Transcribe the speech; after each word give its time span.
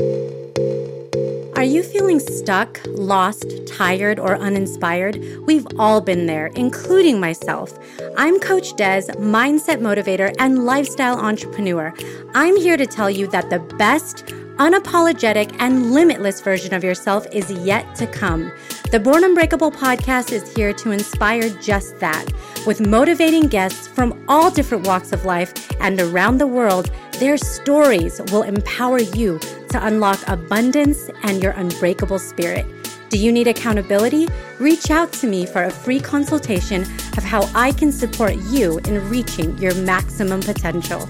Are 0.00 1.64
you 1.64 1.82
feeling 1.82 2.18
stuck, 2.18 2.80
lost, 2.86 3.46
tired, 3.66 4.18
or 4.18 4.36
uninspired? 4.36 5.22
We've 5.46 5.66
all 5.78 6.00
been 6.00 6.26
there, 6.26 6.46
including 6.56 7.20
myself. 7.20 7.78
I'm 8.16 8.40
Coach 8.40 8.74
Des, 8.74 9.02
mindset 9.18 9.80
motivator 9.80 10.34
and 10.38 10.64
lifestyle 10.64 11.18
entrepreneur. 11.18 11.94
I'm 12.34 12.56
here 12.56 12.76
to 12.76 12.86
tell 12.86 13.10
you 13.10 13.28
that 13.28 13.50
the 13.50 13.60
best, 13.76 14.26
unapologetic, 14.56 15.54
and 15.60 15.92
limitless 15.92 16.40
version 16.40 16.74
of 16.74 16.82
yourself 16.82 17.26
is 17.32 17.50
yet 17.50 17.94
to 17.96 18.06
come. 18.06 18.50
The 18.92 19.00
Born 19.00 19.24
Unbreakable 19.24 19.72
podcast 19.72 20.32
is 20.32 20.54
here 20.54 20.74
to 20.74 20.90
inspire 20.90 21.48
just 21.62 21.98
that. 22.00 22.26
With 22.66 22.86
motivating 22.86 23.48
guests 23.48 23.88
from 23.88 24.22
all 24.28 24.50
different 24.50 24.86
walks 24.86 25.12
of 25.12 25.24
life 25.24 25.54
and 25.80 25.98
around 25.98 26.36
the 26.36 26.46
world, 26.46 26.90
their 27.12 27.38
stories 27.38 28.20
will 28.30 28.42
empower 28.42 29.00
you 29.00 29.38
to 29.70 29.86
unlock 29.86 30.18
abundance 30.28 31.08
and 31.22 31.42
your 31.42 31.52
unbreakable 31.52 32.18
spirit. 32.18 32.66
Do 33.08 33.16
you 33.16 33.32
need 33.32 33.48
accountability? 33.48 34.28
Reach 34.60 34.90
out 34.90 35.10
to 35.14 35.26
me 35.26 35.46
for 35.46 35.64
a 35.64 35.70
free 35.70 35.98
consultation 35.98 36.82
of 37.16 37.24
how 37.24 37.48
I 37.54 37.72
can 37.72 37.92
support 37.92 38.34
you 38.50 38.76
in 38.80 39.08
reaching 39.08 39.56
your 39.56 39.74
maximum 39.74 40.40
potential. 40.40 41.08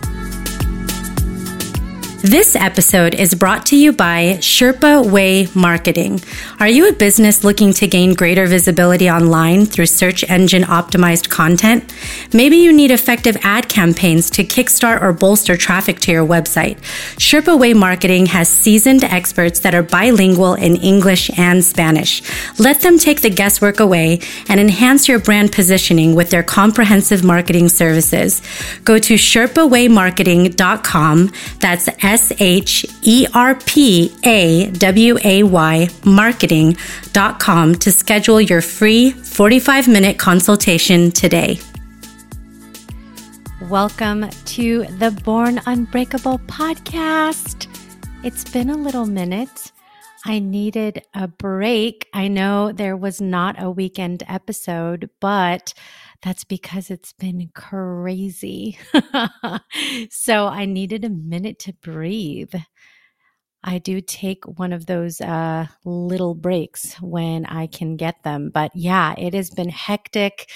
This 2.23 2.55
episode 2.55 3.17
is 3.17 3.35
brought 3.35 3.67
to 3.67 3.77
you 3.77 3.93
by 3.93 4.37
Sherpa 4.39 5.11
Way 5.11 5.49
Marketing. 5.57 6.21
Are 6.61 6.69
you 6.69 6.89
a 6.89 6.93
business 6.93 7.43
looking 7.43 7.73
to 7.73 7.89
gain 7.89 8.15
greater 8.15 8.47
visibility 8.47 9.11
online 9.11 9.67
through 9.67 9.87
search 9.87 10.23
engine 10.31 10.63
optimized 10.63 11.31
content? 11.31 11.93
Maybe 12.33 12.59
you 12.59 12.73
need 12.73 12.93
effective 12.93 13.37
ad 13.43 13.69
campaigns 13.69 14.31
to 14.31 14.45
kickstart 14.45 15.03
or 15.03 15.13
bolster 15.13 15.57
traffic 15.57 15.99
to 16.03 16.13
your 16.13 16.25
website. 16.25 16.77
Sherpa 17.17 17.59
Way 17.59 17.75
Marketing 17.75 18.27
has 18.27 18.49
seasoned 18.49 19.03
experts 19.03 19.59
that 19.59 19.75
are 19.75 19.83
bilingual 19.83 20.55
in 20.55 20.77
English 20.77 21.29
and 21.37 21.65
Spanish. 21.65 22.23
Let 22.57 22.83
them 22.83 23.01
take 23.01 23.23
the 23.23 23.31
guesswork 23.31 23.81
away 23.81 24.21
and 24.49 24.61
enhance 24.61 25.09
your 25.09 25.19
brand 25.19 25.51
positioning 25.51 26.15
with 26.15 26.31
their 26.31 26.45
comprehensive 26.45 27.25
marketing 27.25 27.69
services. 27.69 28.43
Go 28.85 29.01
to 29.01 29.15
sherpawaymarketing.com. 29.15 31.33
That's 31.59 31.89
H 32.13 32.85
E 33.03 33.27
R 33.35 33.55
P 33.55 34.13
A 34.25 34.71
W 34.71 35.19
A 35.25 35.43
Y 35.43 35.89
marketing.com 36.05 37.75
to 37.77 37.93
schedule 37.93 38.41
your 38.41 38.61
free 38.61 39.13
45 39.13 39.89
minute 39.89 40.19
consultation 40.19 41.11
today. 41.11 41.59
Welcome 43.63 44.29
to 44.29 44.85
the 44.99 45.11
Born 45.25 45.61
Unbreakable 45.65 46.41
podcast. 46.41 47.69
It's 48.23 48.45
been 48.51 48.69
a 48.69 48.77
little 48.77 49.07
minute. 49.07 49.73
I 50.25 50.39
needed 50.39 51.03
a 51.15 51.27
break. 51.27 52.09
I 52.13 52.29
know 52.29 52.73
there 52.73 52.97
was 52.97 53.21
not 53.21 53.61
a 53.61 53.71
weekend 53.71 54.23
episode, 54.29 55.09
but 55.21 55.75
that's 56.23 56.45
because 56.45 56.91
it's 56.91 57.13
been 57.13 57.51
crazy. 57.55 58.79
so 60.11 60.47
I 60.47 60.65
needed 60.67 61.05
a 61.05 61.11
minute 61.11 61.59
to 61.61 61.73
breathe. 61.75 62.55
I 63.65 63.79
do 63.79 64.01
take 64.01 64.45
one 64.59 64.73
of 64.73 64.87
those 64.87 65.21
uh, 65.21 65.67
little 65.85 66.35
breaks 66.35 66.95
when 67.01 67.47
I 67.47 67.67
can 67.69 67.97
get 67.97 68.23
them. 68.25 68.51
But 68.53 68.73
yeah, 68.75 69.15
it 69.17 69.35
has 69.35 69.51
been 69.51 69.69
hectic 69.69 70.51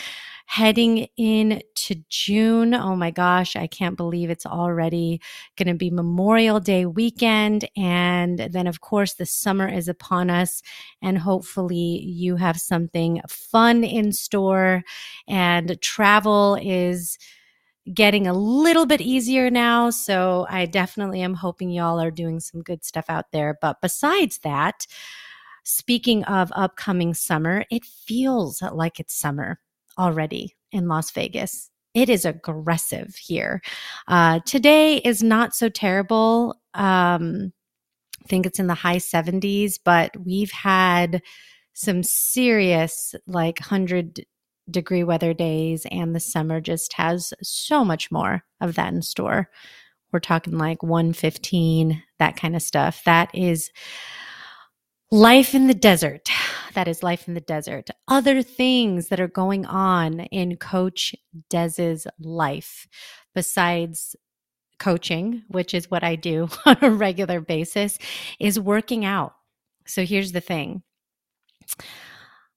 heading 0.46 1.08
in 1.16 1.60
to 1.74 1.96
June. 2.08 2.72
Oh 2.72 2.96
my 2.96 3.10
gosh, 3.10 3.56
I 3.56 3.66
can't 3.66 3.96
believe 3.96 4.30
it's 4.30 4.46
already 4.46 5.20
going 5.56 5.68
to 5.68 5.74
be 5.74 5.90
Memorial 5.90 6.60
Day 6.60 6.86
weekend. 6.86 7.68
And 7.76 8.38
then, 8.38 8.66
of 8.66 8.80
course, 8.80 9.14
the 9.14 9.26
summer 9.26 9.68
is 9.68 9.88
upon 9.88 10.30
us. 10.30 10.62
And 11.02 11.18
hopefully, 11.18 12.02
you 12.04 12.36
have 12.36 12.56
something 12.56 13.20
fun 13.28 13.84
in 13.84 14.12
store. 14.12 14.82
And 15.28 15.80
travel 15.80 16.58
is 16.62 17.18
getting 17.92 18.26
a 18.26 18.32
little 18.32 18.86
bit 18.86 19.00
easier 19.00 19.50
now. 19.50 19.90
So 19.90 20.46
I 20.48 20.66
definitely 20.66 21.22
am 21.22 21.34
hoping 21.34 21.70
y'all 21.70 22.00
are 22.00 22.10
doing 22.10 22.40
some 22.40 22.62
good 22.62 22.84
stuff 22.84 23.06
out 23.08 23.30
there. 23.32 23.58
But 23.60 23.80
besides 23.80 24.38
that, 24.38 24.86
speaking 25.64 26.24
of 26.24 26.52
upcoming 26.54 27.14
summer, 27.14 27.64
it 27.70 27.84
feels 27.84 28.62
like 28.62 28.98
it's 28.98 29.14
summer 29.14 29.60
already 29.98 30.56
in 30.72 30.88
Las 30.88 31.10
Vegas. 31.10 31.70
It 31.94 32.10
is 32.10 32.24
aggressive 32.24 33.14
here. 33.16 33.62
Uh, 34.06 34.40
today 34.44 34.98
is 34.98 35.22
not 35.22 35.54
so 35.54 35.68
terrible. 35.68 36.60
Um, 36.74 37.52
I 38.22 38.28
think 38.28 38.44
it's 38.44 38.58
in 38.58 38.66
the 38.66 38.74
high 38.74 38.96
70s, 38.96 39.78
but 39.82 40.14
we've 40.22 40.50
had 40.50 41.22
some 41.72 42.02
serious, 42.02 43.14
like 43.26 43.60
100 43.60 44.26
degree 44.70 45.04
weather 45.04 45.32
days, 45.32 45.86
and 45.90 46.14
the 46.14 46.20
summer 46.20 46.60
just 46.60 46.94
has 46.94 47.32
so 47.42 47.84
much 47.84 48.10
more 48.10 48.42
of 48.60 48.74
that 48.74 48.92
in 48.92 49.02
store. 49.02 49.48
We're 50.12 50.20
talking 50.20 50.58
like 50.58 50.82
115, 50.82 52.02
that 52.18 52.36
kind 52.36 52.56
of 52.56 52.62
stuff. 52.62 53.02
That 53.04 53.30
is 53.34 53.70
life 55.10 55.54
in 55.54 55.66
the 55.66 55.74
desert 55.74 56.28
that 56.74 56.88
is 56.88 57.02
life 57.02 57.26
in 57.26 57.34
the 57.34 57.40
desert, 57.40 57.88
other 58.06 58.42
things 58.42 59.08
that 59.08 59.20
are 59.20 59.28
going 59.28 59.64
on 59.64 60.20
in 60.20 60.56
Coach 60.56 61.14
Des's 61.48 62.06
life 62.18 62.86
besides 63.34 64.14
coaching, 64.78 65.42
which 65.48 65.72
is 65.72 65.90
what 65.90 66.04
I 66.04 66.16
do 66.16 66.48
on 66.66 66.76
a 66.82 66.90
regular 66.90 67.40
basis, 67.40 67.98
is 68.38 68.60
working 68.60 69.04
out. 69.04 69.34
So 69.86 70.04
here's 70.04 70.32
the 70.32 70.40
thing. 70.40 70.82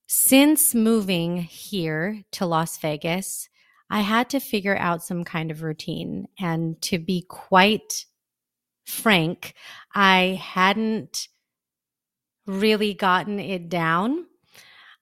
Since 0.08 0.74
moving 0.74 1.38
here 1.38 2.24
to 2.32 2.46
Las 2.46 2.78
Vegas, 2.80 3.48
I 3.90 4.02
had 4.02 4.30
to 4.32 4.40
figure 4.40 4.76
out 4.76 5.04
some 5.04 5.24
kind 5.24 5.52
of 5.52 5.62
routine. 5.62 6.28
And 6.40 6.82
to 6.84 7.00
be 7.00 7.26
quite 7.28 8.06
frank, 8.86 9.54
I 9.94 10.40
hadn't 10.42 11.28
really 12.50 12.94
gotten 12.94 13.40
it 13.40 13.70
down. 13.70 14.26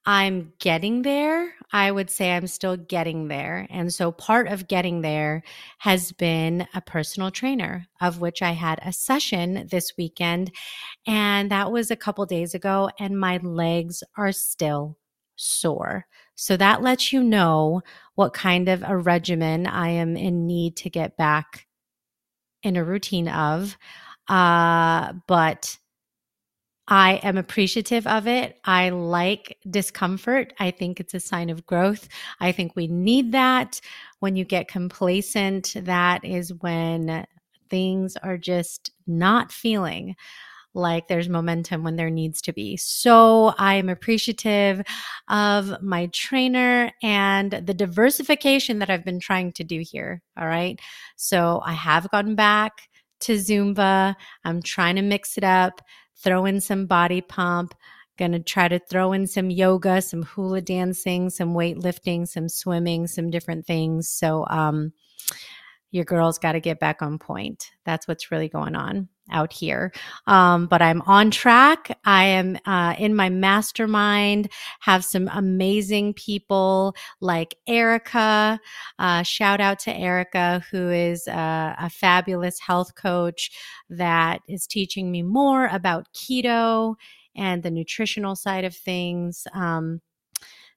I'm 0.06 0.54
getting 0.60 1.02
there. 1.02 1.54
I 1.74 1.92
would 1.92 2.10
say 2.10 2.32
I'm 2.32 2.48
still 2.48 2.78
getting 2.78 3.28
there. 3.28 3.68
And 3.70 3.94
so 3.94 4.12
part 4.12 4.48
of 4.48 4.70
getting 4.70 5.02
there 5.02 5.44
has 5.80 6.14
been 6.14 6.66
a 6.74 6.80
personal 6.80 7.30
trainer, 7.30 7.88
of 8.00 8.22
which 8.22 8.42
I 8.42 8.52
had 8.52 8.80
a 8.84 8.94
session 8.94 9.68
this 9.70 9.94
weekend. 9.98 10.52
And 11.06 11.52
that 11.52 11.74
was 11.74 11.92
a 11.92 11.98
couple 11.98 12.26
days 12.26 12.54
ago. 12.54 12.90
And 13.00 13.20
my 13.20 13.38
legs 13.38 14.02
are 14.16 14.32
still 14.32 14.98
sore. 15.36 16.06
So 16.36 16.56
that 16.56 16.82
lets 16.82 17.12
you 17.12 17.22
know 17.22 17.82
what 18.16 18.34
kind 18.34 18.70
of 18.70 18.84
a 18.86 18.98
regimen 18.98 19.68
I 19.68 19.90
am 19.90 20.16
in 20.16 20.48
need 20.48 20.78
to 20.78 20.90
get 20.90 21.18
back 21.18 21.68
in 22.64 22.78
a 22.78 22.84
routine 22.84 23.28
of. 23.28 23.78
Uh, 24.30 25.14
but 25.28 25.78
I 26.88 27.16
am 27.24 27.38
appreciative 27.38 28.08
of 28.08 28.28
it. 28.28 28.60
I 28.64 28.90
like 28.90 29.58
discomfort. 29.70 30.54
I 30.60 30.72
think 30.72 31.00
it's 31.00 31.14
a 31.14 31.20
sign 31.20 31.50
of 31.50 31.66
growth. 31.66 32.08
I 32.40 32.52
think 32.52 32.76
we 32.76 32.88
need 32.88 33.34
that. 33.34 33.82
When 34.20 34.36
you 34.36 34.46
get 34.46 34.68
complacent, 34.68 35.76
that 35.76 36.24
is 36.24 36.54
when 36.62 37.26
things 37.70 38.16
are 38.18 38.38
just 38.38 38.92
not 39.06 39.52
feeling 39.52 40.16
like 40.74 41.08
there's 41.08 41.28
momentum 41.28 41.84
when 41.84 41.96
there 41.96 42.10
needs 42.10 42.42
to 42.44 42.54
be. 42.54 42.78
So 42.78 43.54
I 43.58 43.76
am 43.76 43.90
appreciative 43.90 44.82
of 45.28 45.82
my 45.82 46.06
trainer 46.08 46.92
and 47.02 47.52
the 47.52 47.74
diversification 47.74 48.80
that 48.80 48.90
I've 48.90 49.04
been 49.04 49.20
trying 49.20 49.52
to 49.54 49.64
do 49.64 49.82
here. 49.82 50.22
All 50.40 50.48
right. 50.48 50.80
So 51.16 51.62
I 51.66 51.74
have 51.74 52.10
gotten 52.12 52.36
back 52.36 52.90
to 53.22 53.34
Zumba. 53.34 54.16
I'm 54.44 54.62
trying 54.62 54.96
to 54.96 55.02
mix 55.02 55.38
it 55.38 55.44
up 55.44 55.82
throw 56.18 56.46
in 56.46 56.60
some 56.60 56.86
body 56.86 57.22
pump, 57.22 57.74
going 58.18 58.32
to 58.32 58.40
try 58.40 58.68
to 58.68 58.80
throw 58.80 59.14
in 59.14 59.28
some 59.28 59.50
yoga, 59.50 60.02
some 60.02 60.24
hula 60.24 60.62
dancing, 60.62 61.30
some 61.30 61.54
weightlifting, 61.54 62.28
some 62.28 62.50
swimming, 62.50 63.08
some 63.08 63.30
different 63.30 63.66
things. 63.66 64.10
So, 64.10 64.46
um, 64.50 64.94
your 65.92 66.06
girl's 66.06 66.38
got 66.38 66.54
to 66.54 66.60
get 66.60 66.80
back 66.80 67.02
on 67.02 67.18
point. 67.18 67.72
That's 67.86 68.08
what's 68.08 68.32
really 68.32 68.50
going 68.50 68.76
on 68.76 69.10
out 69.32 69.52
here. 69.52 69.92
Um, 70.26 70.68
but 70.68 70.82
I'm 70.82 71.02
on 71.02 71.32
track. 71.32 71.98
I 72.06 72.26
am 72.26 72.58
uh, 72.66 72.96
in 72.98 73.16
my 73.16 73.30
mastermind, 73.30 74.50
have 74.80 75.04
some 75.04 75.30
amazing 75.34 76.14
people 76.14 76.96
like 77.20 77.56
Erica. 77.68 78.60
Uh, 79.00 79.24
shout 79.24 79.60
out 79.60 79.80
to 79.80 79.96
Erica, 79.96 80.64
who 80.72 80.90
is 80.90 81.28
a, 81.28 81.76
a 81.80 81.90
fabulous 81.90 82.60
health 82.60 82.96
coach 82.96 83.52
that 83.90 84.42
is 84.48 84.68
teaching 84.68 85.12
me 85.12 85.24
more 85.24 85.68
about 85.68 86.08
keto 86.14 86.96
and 87.36 87.64
the 87.64 87.72
nutritional 87.72 88.36
side 88.36 88.66
of 88.66 88.76
things. 88.76 89.46
Um, 89.54 90.02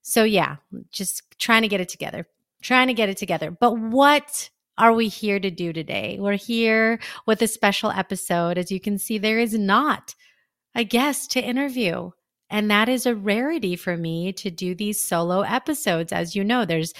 so, 0.02 0.24
yeah, 0.24 0.56
just 0.90 1.22
trying 1.38 1.62
to 1.62 1.68
get 1.68 1.80
it 1.80 1.88
together, 1.88 2.26
trying 2.62 2.88
to 2.88 2.94
get 2.94 3.08
it 3.08 3.16
together. 3.16 3.50
But 3.50 3.78
what 3.78 4.50
are 4.80 4.94
we 4.94 5.08
here 5.08 5.38
to 5.38 5.50
do 5.50 5.74
today? 5.74 6.16
We're 6.18 6.38
here 6.38 6.98
with 7.26 7.42
a 7.42 7.46
special 7.46 7.90
episode. 7.90 8.56
As 8.56 8.72
you 8.72 8.80
can 8.80 8.96
see, 8.96 9.18
there 9.18 9.38
is 9.38 9.52
not 9.52 10.14
a 10.74 10.84
guest 10.84 11.30
to 11.32 11.42
interview. 11.42 12.10
And 12.48 12.70
that 12.70 12.88
is 12.88 13.04
a 13.04 13.14
rarity 13.14 13.76
for 13.76 13.98
me 13.98 14.32
to 14.32 14.50
do 14.50 14.74
these 14.74 14.98
solo 14.98 15.42
episodes. 15.42 16.12
As 16.12 16.34
you 16.34 16.42
know, 16.42 16.64
there's, 16.64 16.94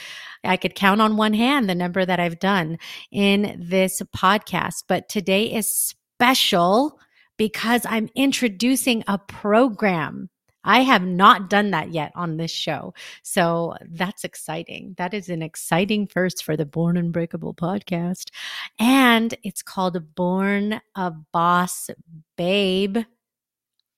I 0.45 0.59
could 0.59 0.75
count 0.75 1.01
on 1.01 1.17
one 1.17 1.33
hand 1.33 1.71
the 1.71 1.75
number 1.75 2.05
that 2.05 2.21
I've 2.21 2.39
done 2.39 2.79
in 3.11 3.57
this 3.59 4.03
podcast. 4.15 4.85
But 4.87 5.09
today 5.09 5.45
is 5.45 5.95
special 6.19 7.01
because 7.39 7.87
I'm 7.87 8.11
introducing 8.15 9.05
a 9.09 9.17
program. 9.17 10.29
I 10.65 10.83
have 10.83 11.05
not 11.05 11.49
done 11.51 11.71
that 11.71 11.93
yet 11.93 12.13
on 12.15 12.37
this 12.37 12.51
show. 12.51 12.95
So 13.23 13.75
that's 13.91 14.25
exciting. 14.25 14.95
That 14.99 15.15
is 15.15 15.29
an 15.29 15.43
exciting 15.43 16.07
first 16.07 16.45
for 16.45 16.57
the 16.57 16.67
Born 16.67 16.97
Unbreakable 16.97 17.55
podcast. 17.55 18.31
And 18.79 19.35
it's 19.43 19.63
called 19.63 20.15
Born 20.15 20.81
a 20.95 21.11
Boss 21.11 21.91
Babe. 22.37 22.99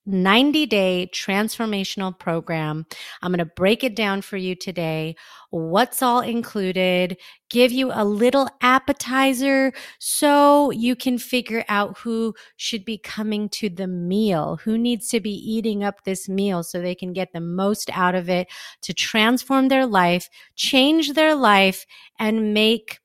90 0.05 0.67
day 0.67 1.09
transformational 1.13 2.19
program. 2.19 2.87
I'm 3.23 3.31
going 3.31 3.39
to 3.39 3.45
break 3.45 3.85
it 3.85 3.95
down 3.95 4.23
for 4.23 4.37
you 4.37 4.55
today. 4.55 5.15
What's 5.51 6.03
all 6.03 6.21
included, 6.21 7.17
give 7.51 7.71
you 7.71 7.91
a 7.93 8.05
little 8.05 8.49
appetizer 8.63 9.73
so 9.99 10.71
you 10.73 10.97
can 10.97 11.19
figure 11.19 11.65
out 11.69 11.99
who 11.99 12.35
should 12.57 12.85
be 12.85 12.99
coming 12.99 13.49
to 13.51 13.69
the 13.69 13.87
meal, 13.87 14.59
who 14.65 14.77
needs 14.77 15.09
to 15.09 15.21
be 15.21 15.31
eating 15.31 15.85
up 15.85 16.03
this 16.05 16.29
meal 16.29 16.63
so 16.63 16.81
they 16.81 16.95
can 16.95 17.13
get 17.13 17.33
the 17.33 17.41
most 17.41 17.89
out 17.93 18.15
of 18.15 18.29
it 18.29 18.49
to 18.83 18.93
transform 18.93 19.69
their 19.69 19.87
life, 19.87 20.29
change 20.57 21.13
their 21.13 21.35
life, 21.35 21.87
and 22.19 22.53
make 22.55 22.99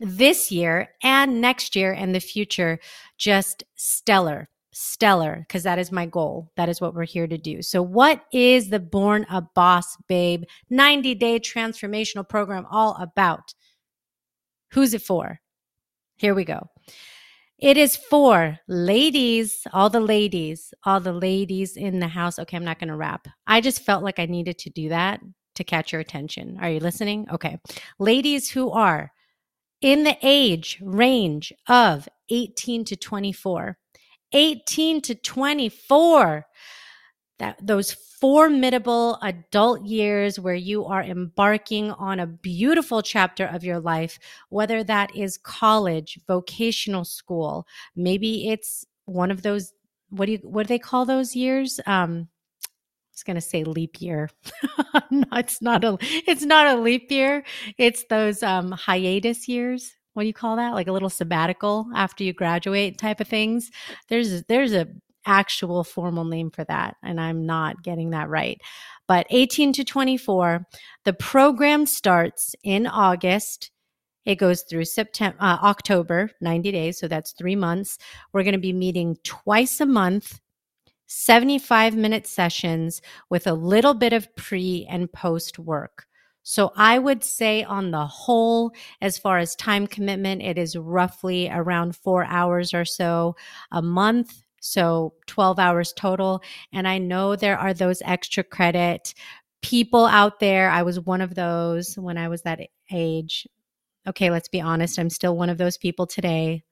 this 0.00 0.50
year 0.50 0.88
and 1.02 1.42
next 1.42 1.76
year 1.76 1.92
and 1.92 2.14
the 2.14 2.20
future 2.20 2.78
just 3.18 3.64
stellar 3.74 4.48
stellar 4.80 5.44
because 5.46 5.62
that 5.64 5.78
is 5.78 5.92
my 5.92 6.06
goal. 6.06 6.50
That 6.56 6.68
is 6.68 6.80
what 6.80 6.94
we're 6.94 7.04
here 7.04 7.26
to 7.26 7.36
do. 7.36 7.62
So, 7.62 7.82
what 7.82 8.24
is 8.32 8.70
the 8.70 8.80
Born 8.80 9.26
a 9.30 9.42
Boss 9.42 9.96
Babe 10.08 10.44
90 10.70 11.14
day 11.16 11.38
transformational 11.38 12.28
program 12.28 12.66
all 12.70 12.96
about? 13.00 13.54
Who's 14.72 14.94
it 14.94 15.02
for? 15.02 15.40
Here 16.16 16.34
we 16.34 16.44
go. 16.44 16.68
It 17.58 17.76
is 17.76 17.94
for 17.94 18.58
ladies, 18.68 19.66
all 19.72 19.90
the 19.90 20.00
ladies, 20.00 20.72
all 20.84 21.00
the 21.00 21.12
ladies 21.12 21.76
in 21.76 22.00
the 22.00 22.08
house. 22.08 22.38
Okay, 22.38 22.56
I'm 22.56 22.64
not 22.64 22.78
going 22.78 22.88
to 22.88 22.96
rap. 22.96 23.28
I 23.46 23.60
just 23.60 23.84
felt 23.84 24.02
like 24.02 24.18
I 24.18 24.26
needed 24.26 24.56
to 24.58 24.70
do 24.70 24.88
that 24.88 25.20
to 25.56 25.64
catch 25.64 25.92
your 25.92 26.00
attention. 26.00 26.56
Are 26.60 26.70
you 26.70 26.80
listening? 26.80 27.26
Okay. 27.30 27.58
Ladies 27.98 28.50
who 28.50 28.70
are 28.70 29.12
in 29.82 30.04
the 30.04 30.16
age 30.22 30.78
range 30.82 31.52
of 31.68 32.08
18 32.30 32.84
to 32.86 32.96
24 32.96 33.76
18 34.32 35.00
to 35.02 35.14
24 35.14 36.46
that 37.38 37.56
those 37.66 37.92
formidable 37.92 39.18
adult 39.22 39.82
years 39.82 40.38
where 40.38 40.54
you 40.54 40.84
are 40.84 41.02
embarking 41.02 41.90
on 41.92 42.20
a 42.20 42.26
beautiful 42.26 43.00
chapter 43.00 43.46
of 43.46 43.64
your 43.64 43.80
life 43.80 44.18
whether 44.50 44.84
that 44.84 45.14
is 45.16 45.38
college 45.38 46.20
vocational 46.26 47.04
school 47.04 47.66
maybe 47.96 48.48
it's 48.48 48.84
one 49.06 49.30
of 49.30 49.42
those 49.42 49.72
what 50.10 50.26
do 50.26 50.32
you 50.32 50.38
what 50.42 50.66
do 50.66 50.68
they 50.68 50.78
call 50.78 51.04
those 51.06 51.34
years 51.34 51.80
um 51.86 52.28
I 52.68 53.12
was 53.12 53.24
going 53.24 53.34
to 53.34 53.40
say 53.42 53.64
leap 53.64 54.00
year. 54.00 54.30
no, 55.10 55.26
it's 55.32 55.60
not 55.60 55.84
a 55.84 55.98
it's 56.00 56.44
not 56.44 56.68
a 56.68 56.80
leap 56.80 57.10
year. 57.10 57.44
It's 57.76 58.04
those 58.04 58.42
um 58.42 58.70
hiatus 58.72 59.46
years 59.46 59.92
what 60.14 60.22
do 60.22 60.26
you 60.26 60.34
call 60.34 60.56
that? 60.56 60.74
Like 60.74 60.88
a 60.88 60.92
little 60.92 61.10
sabbatical 61.10 61.86
after 61.94 62.24
you 62.24 62.32
graduate 62.32 62.98
type 62.98 63.20
of 63.20 63.28
things. 63.28 63.70
There's 64.08 64.42
there's 64.44 64.72
a 64.72 64.88
actual 65.26 65.84
formal 65.84 66.24
name 66.24 66.50
for 66.50 66.64
that 66.64 66.96
and 67.02 67.20
I'm 67.20 67.44
not 67.44 67.82
getting 67.82 68.10
that 68.10 68.28
right. 68.28 68.60
But 69.06 69.26
18 69.30 69.72
to 69.74 69.84
24, 69.84 70.66
the 71.04 71.12
program 71.12 71.84
starts 71.86 72.54
in 72.62 72.86
August. 72.86 73.70
It 74.24 74.36
goes 74.36 74.62
through 74.62 74.84
September, 74.84 75.36
uh, 75.40 75.58
October, 75.62 76.30
90 76.40 76.72
days. 76.72 76.98
So 76.98 77.08
that's 77.08 77.32
three 77.32 77.56
months. 77.56 77.98
We're 78.32 78.44
going 78.44 78.52
to 78.52 78.58
be 78.60 78.72
meeting 78.72 79.16
twice 79.24 79.80
a 79.80 79.86
month, 79.86 80.40
75 81.06 81.96
minute 81.96 82.26
sessions 82.26 83.02
with 83.28 83.46
a 83.46 83.54
little 83.54 83.94
bit 83.94 84.12
of 84.12 84.34
pre 84.36 84.86
and 84.88 85.12
post 85.12 85.58
work. 85.58 86.06
So 86.50 86.72
I 86.74 86.98
would 86.98 87.22
say 87.22 87.62
on 87.62 87.92
the 87.92 88.08
whole, 88.08 88.72
as 89.00 89.16
far 89.16 89.38
as 89.38 89.54
time 89.54 89.86
commitment, 89.86 90.42
it 90.42 90.58
is 90.58 90.74
roughly 90.74 91.48
around 91.48 91.94
four 91.94 92.24
hours 92.24 92.74
or 92.74 92.84
so 92.84 93.36
a 93.70 93.80
month. 93.80 94.42
So 94.60 95.14
12 95.28 95.60
hours 95.60 95.92
total. 95.92 96.42
And 96.72 96.88
I 96.88 96.98
know 96.98 97.36
there 97.36 97.56
are 97.56 97.72
those 97.72 98.02
extra 98.04 98.42
credit 98.42 99.14
people 99.62 100.06
out 100.06 100.40
there. 100.40 100.68
I 100.70 100.82
was 100.82 100.98
one 100.98 101.20
of 101.20 101.36
those 101.36 101.94
when 101.96 102.18
I 102.18 102.26
was 102.26 102.42
that 102.42 102.58
age. 102.90 103.46
Okay, 104.08 104.32
let's 104.32 104.48
be 104.48 104.60
honest. 104.60 104.98
I'm 104.98 105.08
still 105.08 105.36
one 105.36 105.50
of 105.50 105.58
those 105.58 105.78
people 105.78 106.08
today. 106.08 106.64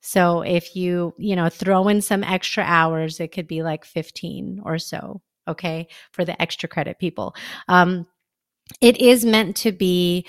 So 0.00 0.40
if 0.40 0.74
you, 0.74 1.12
you 1.18 1.36
know, 1.36 1.50
throw 1.50 1.88
in 1.88 2.00
some 2.00 2.24
extra 2.24 2.64
hours, 2.64 3.20
it 3.20 3.28
could 3.28 3.46
be 3.46 3.62
like 3.62 3.84
15 3.84 4.62
or 4.64 4.78
so. 4.78 5.20
Okay. 5.46 5.88
For 6.12 6.24
the 6.24 6.40
extra 6.40 6.66
credit 6.66 6.98
people. 6.98 7.34
Um, 7.68 8.06
it 8.80 9.00
is 9.00 9.24
meant 9.24 9.56
to 9.58 9.72
be 9.72 10.26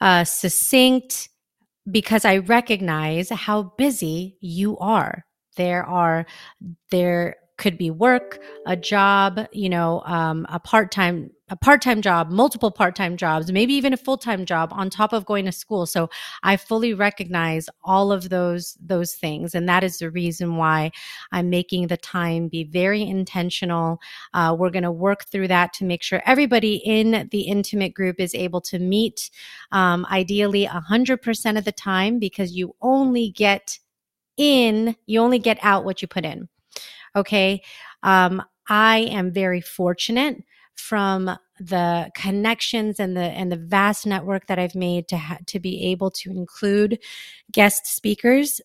uh, 0.00 0.24
succinct 0.24 1.28
because 1.90 2.24
I 2.24 2.38
recognize 2.38 3.30
how 3.30 3.74
busy 3.78 4.36
you 4.40 4.78
are. 4.78 5.24
There 5.56 5.84
are 5.84 6.26
there 6.90 7.36
could 7.58 7.76
be 7.76 7.90
work, 7.90 8.40
a 8.66 8.76
job, 8.76 9.40
you 9.52 9.68
know, 9.68 10.02
um, 10.06 10.46
a 10.48 10.58
part 10.58 10.90
time 10.90 11.30
a 11.50 11.56
part-time 11.56 12.00
job, 12.00 12.30
multiple 12.30 12.70
part-time 12.70 13.16
jobs, 13.16 13.52
maybe 13.52 13.74
even 13.74 13.92
a 13.92 13.96
full-time 13.96 14.46
job 14.46 14.70
on 14.72 14.88
top 14.88 15.12
of 15.12 15.26
going 15.26 15.44
to 15.44 15.52
school. 15.52 15.84
So 15.84 16.08
I 16.42 16.56
fully 16.56 16.94
recognize 16.94 17.68
all 17.84 18.12
of 18.12 18.28
those 18.28 18.78
those 18.80 19.14
things 19.14 19.54
and 19.54 19.68
that 19.68 19.84
is 19.84 19.98
the 19.98 20.10
reason 20.10 20.56
why 20.56 20.92
I'm 21.32 21.50
making 21.50 21.88
the 21.88 21.96
time 21.96 22.48
be 22.48 22.64
very 22.64 23.02
intentional. 23.02 24.00
Uh, 24.32 24.56
we're 24.58 24.70
going 24.70 24.84
to 24.84 24.92
work 24.92 25.26
through 25.26 25.48
that 25.48 25.72
to 25.74 25.84
make 25.84 26.02
sure 26.02 26.22
everybody 26.24 26.76
in 26.76 27.28
the 27.30 27.42
intimate 27.42 27.94
group 27.94 28.20
is 28.20 28.34
able 28.34 28.60
to 28.62 28.78
meet 28.78 29.30
um, 29.72 30.06
ideally 30.10 30.66
100% 30.66 31.58
of 31.58 31.64
the 31.64 31.72
time 31.72 32.18
because 32.18 32.52
you 32.52 32.74
only 32.80 33.30
get 33.30 33.78
in, 34.36 34.96
you 35.06 35.20
only 35.20 35.38
get 35.38 35.58
out 35.62 35.84
what 35.84 36.00
you 36.00 36.08
put 36.08 36.24
in. 36.24 36.48
Okay. 37.16 37.62
Um, 38.02 38.42
I 38.68 38.98
am 39.10 39.32
very 39.32 39.60
fortunate 39.60 40.44
from 40.80 41.36
the 41.58 42.10
connections 42.14 42.98
and 42.98 43.16
the 43.16 43.20
and 43.20 43.52
the 43.52 43.56
vast 43.56 44.06
network 44.06 44.46
that 44.46 44.58
I've 44.58 44.74
made 44.74 45.08
to 45.08 45.18
ha- 45.18 45.38
to 45.46 45.60
be 45.60 45.84
able 45.90 46.10
to 46.12 46.30
include 46.30 46.98
guest 47.52 47.86
speakers 47.86 48.60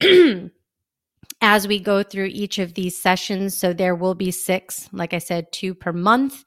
as 1.40 1.68
we 1.68 1.78
go 1.78 2.02
through 2.02 2.30
each 2.32 2.58
of 2.58 2.74
these 2.74 3.00
sessions. 3.00 3.56
So 3.56 3.72
there 3.72 3.94
will 3.94 4.14
be 4.14 4.30
6 4.30 4.88
like 4.92 5.14
I 5.14 5.18
said 5.18 5.52
2 5.52 5.74
per 5.74 5.92
month. 5.92 6.44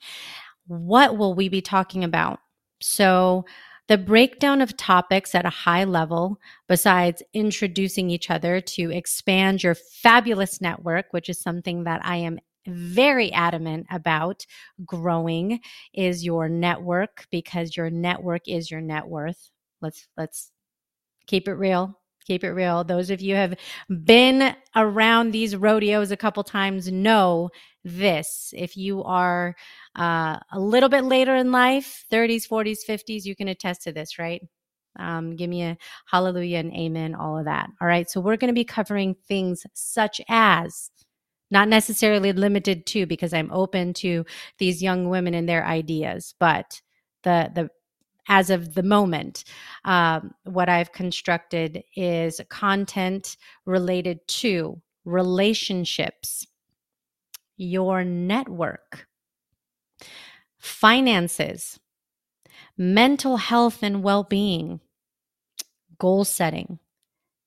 What 0.67 1.17
will 1.17 1.35
we 1.35 1.47
be 1.49 1.61
talking 1.61 2.03
about? 2.03 2.39
So 2.81 3.45
the 3.87 3.97
breakdown 3.99 4.61
of 4.61 4.75
topics 4.77 5.35
at 5.35 5.45
a 5.45 5.49
high 5.49 5.83
level, 5.83 6.39
besides 6.67 7.21
introducing 7.33 8.09
each 8.09 8.31
other 8.31 8.59
to 8.59 8.91
expand 8.91 9.61
your 9.61 9.75
fabulous 9.75 10.59
network, 10.59 11.05
which 11.11 11.29
is 11.29 11.39
something 11.39 11.83
that 11.83 12.03
I 12.03 12.17
am 12.17 12.39
very 12.67 13.31
adamant 13.31 13.87
about 13.91 14.45
growing 14.85 15.59
is 15.93 16.25
your 16.25 16.49
network 16.49 17.25
because 17.31 17.75
your 17.77 17.89
network 17.89 18.47
is 18.47 18.69
your 18.71 18.81
net 18.81 19.07
worth. 19.07 19.51
Let's 19.81 20.07
let's 20.17 20.51
keep 21.27 21.47
it 21.47 21.53
real. 21.53 21.99
Keep 22.25 22.43
it 22.43 22.51
real. 22.51 22.83
Those 22.83 23.11
of 23.11 23.21
you 23.21 23.35
have 23.35 23.55
been 24.03 24.55
around 24.75 25.31
these 25.31 25.55
rodeos 25.55 26.09
a 26.09 26.17
couple 26.17 26.43
times 26.43 26.91
know 26.91 27.51
this. 27.83 28.51
If 28.57 28.75
you 28.75 29.03
are 29.03 29.55
uh, 29.95 30.39
a 30.51 30.59
little 30.59 30.89
bit 30.89 31.03
later 31.03 31.35
in 31.35 31.51
life, 31.51 32.03
30s, 32.11 32.47
40s, 32.47 32.79
50s, 32.87 33.25
you 33.25 33.35
can 33.35 33.47
attest 33.47 33.83
to 33.83 33.91
this, 33.91 34.17
right? 34.17 34.41
Um, 34.97 35.35
give 35.35 35.49
me 35.49 35.63
a 35.63 35.77
hallelujah 36.07 36.57
and 36.59 36.73
amen, 36.73 37.13
all 37.13 37.37
of 37.37 37.45
that. 37.45 37.69
All 37.79 37.87
right. 37.87 38.09
So 38.09 38.21
we're 38.21 38.37
going 38.37 38.49
to 38.49 38.53
be 38.53 38.63
covering 38.65 39.15
things 39.27 39.63
such 39.73 40.19
as 40.27 40.89
not 41.51 41.67
necessarily 41.67 42.33
limited 42.33 42.85
to 42.85 43.05
because 43.05 43.33
i'm 43.33 43.51
open 43.51 43.93
to 43.93 44.25
these 44.57 44.81
young 44.81 45.09
women 45.09 45.33
and 45.33 45.47
their 45.47 45.65
ideas 45.65 46.33
but 46.39 46.81
the 47.23 47.51
the 47.53 47.69
as 48.27 48.49
of 48.49 48.73
the 48.73 48.83
moment 48.83 49.43
um, 49.83 50.31
what 50.45 50.69
i've 50.69 50.91
constructed 50.91 51.83
is 51.95 52.41
content 52.49 53.37
related 53.65 54.19
to 54.27 54.81
relationships 55.05 56.45
your 57.57 58.03
network 58.03 59.07
finances 60.57 61.79
mental 62.77 63.37
health 63.37 63.81
and 63.83 64.03
well-being 64.03 64.81
goal 65.97 66.25
setting, 66.25 66.79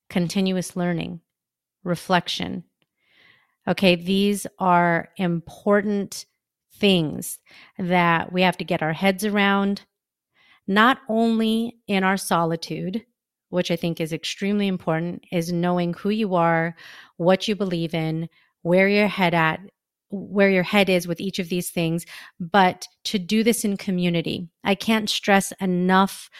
continuous 0.08 0.76
learning, 0.76 1.20
reflection. 1.84 2.64
Okay, 3.68 3.96
these 3.96 4.46
are 4.58 5.10
important 5.18 6.24
things 6.76 7.38
that 7.78 8.32
we 8.32 8.40
have 8.40 8.56
to 8.56 8.64
get 8.64 8.82
our 8.82 8.94
heads 8.94 9.26
around, 9.26 9.82
not 10.66 11.00
only 11.08 11.76
in 11.86 12.02
our 12.02 12.16
solitude, 12.16 13.04
which 13.50 13.70
I 13.70 13.76
think 13.76 14.00
is 14.00 14.12
extremely 14.12 14.68
important, 14.68 15.24
is 15.30 15.52
knowing 15.52 15.92
who 15.92 16.08
you 16.08 16.34
are, 16.34 16.76
what 17.18 17.46
you 17.46 17.54
believe 17.54 17.94
in, 17.94 18.28
where 18.62 18.88
your 18.88 19.08
head 19.08 19.34
at 19.34 19.60
where 20.10 20.48
your 20.48 20.62
head 20.62 20.88
is 20.88 21.06
with 21.06 21.20
each 21.20 21.38
of 21.38 21.50
these 21.50 21.68
things, 21.68 22.06
but 22.40 22.88
to 23.04 23.18
do 23.18 23.44
this 23.44 23.62
in 23.62 23.76
community. 23.76 24.48
I 24.64 24.74
can't 24.74 25.10
stress 25.10 25.52
enough 25.60 26.30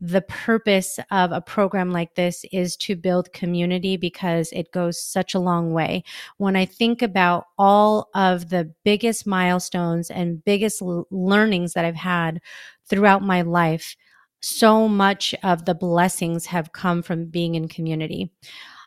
the 0.00 0.20
purpose 0.22 0.98
of 1.10 1.32
a 1.32 1.40
program 1.40 1.90
like 1.90 2.14
this 2.14 2.44
is 2.52 2.76
to 2.76 2.94
build 2.94 3.32
community 3.32 3.96
because 3.96 4.50
it 4.52 4.70
goes 4.72 5.00
such 5.00 5.34
a 5.34 5.38
long 5.38 5.72
way. 5.72 6.04
When 6.36 6.54
I 6.54 6.66
think 6.66 7.00
about 7.00 7.46
all 7.58 8.10
of 8.14 8.50
the 8.50 8.72
biggest 8.84 9.26
milestones 9.26 10.10
and 10.10 10.44
biggest 10.44 10.82
l- 10.82 11.06
learnings 11.10 11.72
that 11.72 11.86
I've 11.86 11.96
had 11.96 12.40
throughout 12.88 13.22
my 13.22 13.40
life, 13.42 13.96
so 14.40 14.86
much 14.86 15.34
of 15.42 15.64
the 15.64 15.74
blessings 15.74 16.46
have 16.46 16.72
come 16.72 17.02
from 17.02 17.26
being 17.26 17.54
in 17.54 17.68
community. 17.68 18.30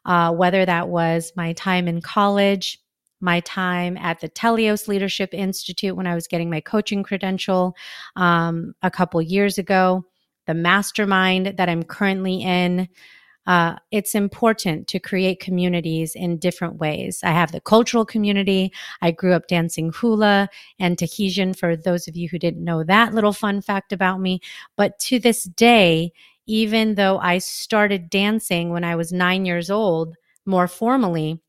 Uh, 0.05 0.31
whether 0.31 0.65
that 0.65 0.89
was 0.89 1.33
my 1.35 1.53
time 1.53 1.87
in 1.87 2.01
college, 2.01 2.79
my 3.19 3.39
time 3.41 3.97
at 3.97 4.21
the 4.21 4.29
Teleos 4.29 4.87
Leadership 4.87 5.33
Institute 5.33 5.95
when 5.95 6.07
I 6.07 6.15
was 6.15 6.27
getting 6.27 6.49
my 6.49 6.61
coaching 6.61 7.03
credential 7.03 7.75
um, 8.15 8.73
a 8.81 8.89
couple 8.89 9.21
years 9.21 9.57
ago, 9.57 10.05
the 10.47 10.53
mastermind 10.53 11.53
that 11.57 11.69
I'm 11.69 11.83
currently 11.83 12.41
in. 12.41 12.89
Uh, 13.47 13.75
it's 13.91 14.13
important 14.13 14.87
to 14.87 14.99
create 14.99 15.39
communities 15.39 16.13
in 16.15 16.37
different 16.37 16.75
ways. 16.75 17.21
I 17.23 17.31
have 17.31 17.51
the 17.51 17.61
cultural 17.61 18.05
community. 18.05 18.71
I 19.01 19.11
grew 19.11 19.33
up 19.33 19.47
dancing 19.47 19.91
hula 19.91 20.49
and 20.77 20.97
Tahitian 20.97 21.55
for 21.55 21.75
those 21.75 22.07
of 22.07 22.15
you 22.15 22.29
who 22.29 22.37
didn't 22.37 22.63
know 22.63 22.83
that 22.83 23.13
little 23.13 23.33
fun 23.33 23.61
fact 23.61 23.91
about 23.91 24.19
me. 24.21 24.39
But 24.75 24.99
to 24.99 25.17
this 25.19 25.45
day, 25.45 26.11
even 26.45 26.95
though 26.95 27.17
I 27.19 27.39
started 27.39 28.09
dancing 28.09 28.69
when 28.69 28.83
I 28.83 28.95
was 28.95 29.11
nine 29.11 29.45
years 29.45 29.69
old, 29.71 30.15
more 30.45 30.67
formally, 30.67 31.41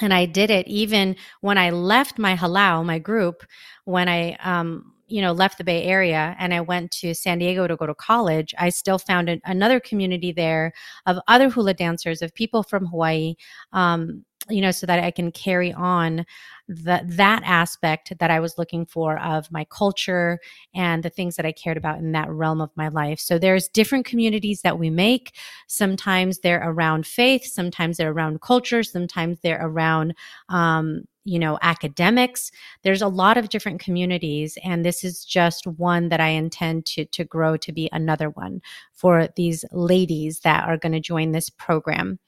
and 0.00 0.14
I 0.14 0.26
did 0.26 0.50
it 0.50 0.66
even 0.66 1.16
when 1.40 1.58
I 1.58 1.70
left 1.70 2.18
my 2.18 2.36
halau, 2.36 2.84
my 2.84 2.98
group, 2.98 3.44
when 3.84 4.08
I 4.08 4.36
um, 4.42 4.92
you 5.10 5.20
know 5.20 5.32
left 5.32 5.58
the 5.58 5.64
bay 5.64 5.82
area 5.84 6.36
and 6.38 6.54
i 6.54 6.60
went 6.60 6.90
to 6.90 7.14
san 7.14 7.38
diego 7.38 7.66
to 7.66 7.76
go 7.76 7.86
to 7.86 7.94
college 7.94 8.54
i 8.58 8.68
still 8.68 8.98
found 8.98 9.28
an, 9.28 9.40
another 9.44 9.80
community 9.80 10.32
there 10.32 10.72
of 11.06 11.18
other 11.28 11.50
hula 11.50 11.74
dancers 11.74 12.22
of 12.22 12.34
people 12.34 12.62
from 12.62 12.86
hawaii 12.86 13.34
um, 13.72 14.24
you 14.48 14.60
know 14.60 14.70
so 14.70 14.86
that 14.86 15.02
i 15.02 15.10
can 15.10 15.30
carry 15.30 15.72
on 15.72 16.24
that 16.68 17.04
that 17.08 17.42
aspect 17.44 18.12
that 18.18 18.30
i 18.30 18.40
was 18.40 18.56
looking 18.56 18.86
for 18.86 19.18
of 19.18 19.50
my 19.50 19.64
culture 19.64 20.38
and 20.74 21.02
the 21.02 21.10
things 21.10 21.36
that 21.36 21.44
i 21.44 21.52
cared 21.52 21.76
about 21.76 21.98
in 21.98 22.12
that 22.12 22.30
realm 22.30 22.60
of 22.60 22.70
my 22.76 22.88
life. 22.88 23.18
So 23.18 23.38
there's 23.38 23.68
different 23.68 24.06
communities 24.06 24.62
that 24.62 24.78
we 24.78 24.88
make. 24.88 25.34
Sometimes 25.66 26.38
they're 26.38 26.62
around 26.68 27.06
faith 27.06 27.44
sometimes 27.44 27.96
they're 27.96 28.12
around 28.12 28.40
culture 28.40 28.82
sometimes 28.82 29.38
they're 29.40 29.64
around 29.64 30.14
um, 30.48 31.04
you 31.24 31.38
know, 31.38 31.58
academics. 31.62 32.50
There's 32.82 33.02
a 33.02 33.08
lot 33.08 33.36
of 33.36 33.48
different 33.48 33.80
communities, 33.80 34.56
and 34.64 34.84
this 34.84 35.04
is 35.04 35.24
just 35.24 35.66
one 35.66 36.08
that 36.08 36.20
I 36.20 36.28
intend 36.28 36.86
to, 36.86 37.04
to 37.04 37.24
grow 37.24 37.56
to 37.58 37.72
be 37.72 37.88
another 37.92 38.30
one 38.30 38.62
for 38.92 39.28
these 39.36 39.64
ladies 39.72 40.40
that 40.40 40.68
are 40.68 40.76
going 40.76 40.92
to 40.92 41.00
join 41.00 41.32
this 41.32 41.50
program. 41.50 42.18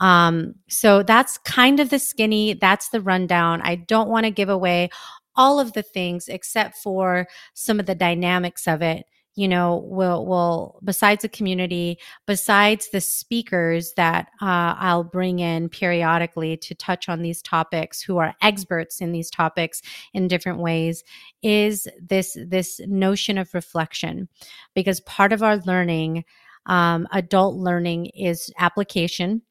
Um, 0.00 0.54
so 0.68 1.02
that's 1.02 1.38
kind 1.38 1.80
of 1.80 1.90
the 1.90 1.98
skinny, 1.98 2.54
that's 2.54 2.90
the 2.90 3.00
rundown. 3.00 3.60
I 3.62 3.74
don't 3.74 4.08
want 4.08 4.24
to 4.24 4.30
give 4.30 4.48
away 4.48 4.90
all 5.34 5.60
of 5.60 5.72
the 5.72 5.82
things 5.82 6.28
except 6.28 6.76
for 6.76 7.26
some 7.54 7.80
of 7.80 7.86
the 7.86 7.94
dynamics 7.94 8.66
of 8.66 8.82
it 8.82 9.06
you 9.38 9.46
know 9.46 9.76
will 9.86 10.26
will 10.26 10.80
besides 10.82 11.22
the 11.22 11.28
community 11.28 11.98
besides 12.26 12.88
the 12.90 13.00
speakers 13.00 13.92
that 13.96 14.28
uh, 14.42 14.74
i'll 14.78 15.04
bring 15.04 15.38
in 15.38 15.68
periodically 15.68 16.56
to 16.56 16.74
touch 16.74 17.08
on 17.08 17.22
these 17.22 17.40
topics 17.42 18.02
who 18.02 18.18
are 18.18 18.34
experts 18.42 19.00
in 19.00 19.12
these 19.12 19.30
topics 19.30 19.80
in 20.12 20.28
different 20.28 20.58
ways 20.58 21.04
is 21.42 21.86
this 22.00 22.36
this 22.46 22.80
notion 22.86 23.38
of 23.38 23.52
reflection. 23.54 24.28
Because 24.74 25.00
part 25.00 25.32
of 25.32 25.42
our 25.42 25.58
learning 25.58 26.24
um, 26.66 27.06
adult 27.12 27.56
learning 27.56 28.06
is 28.06 28.52
application 28.58 29.42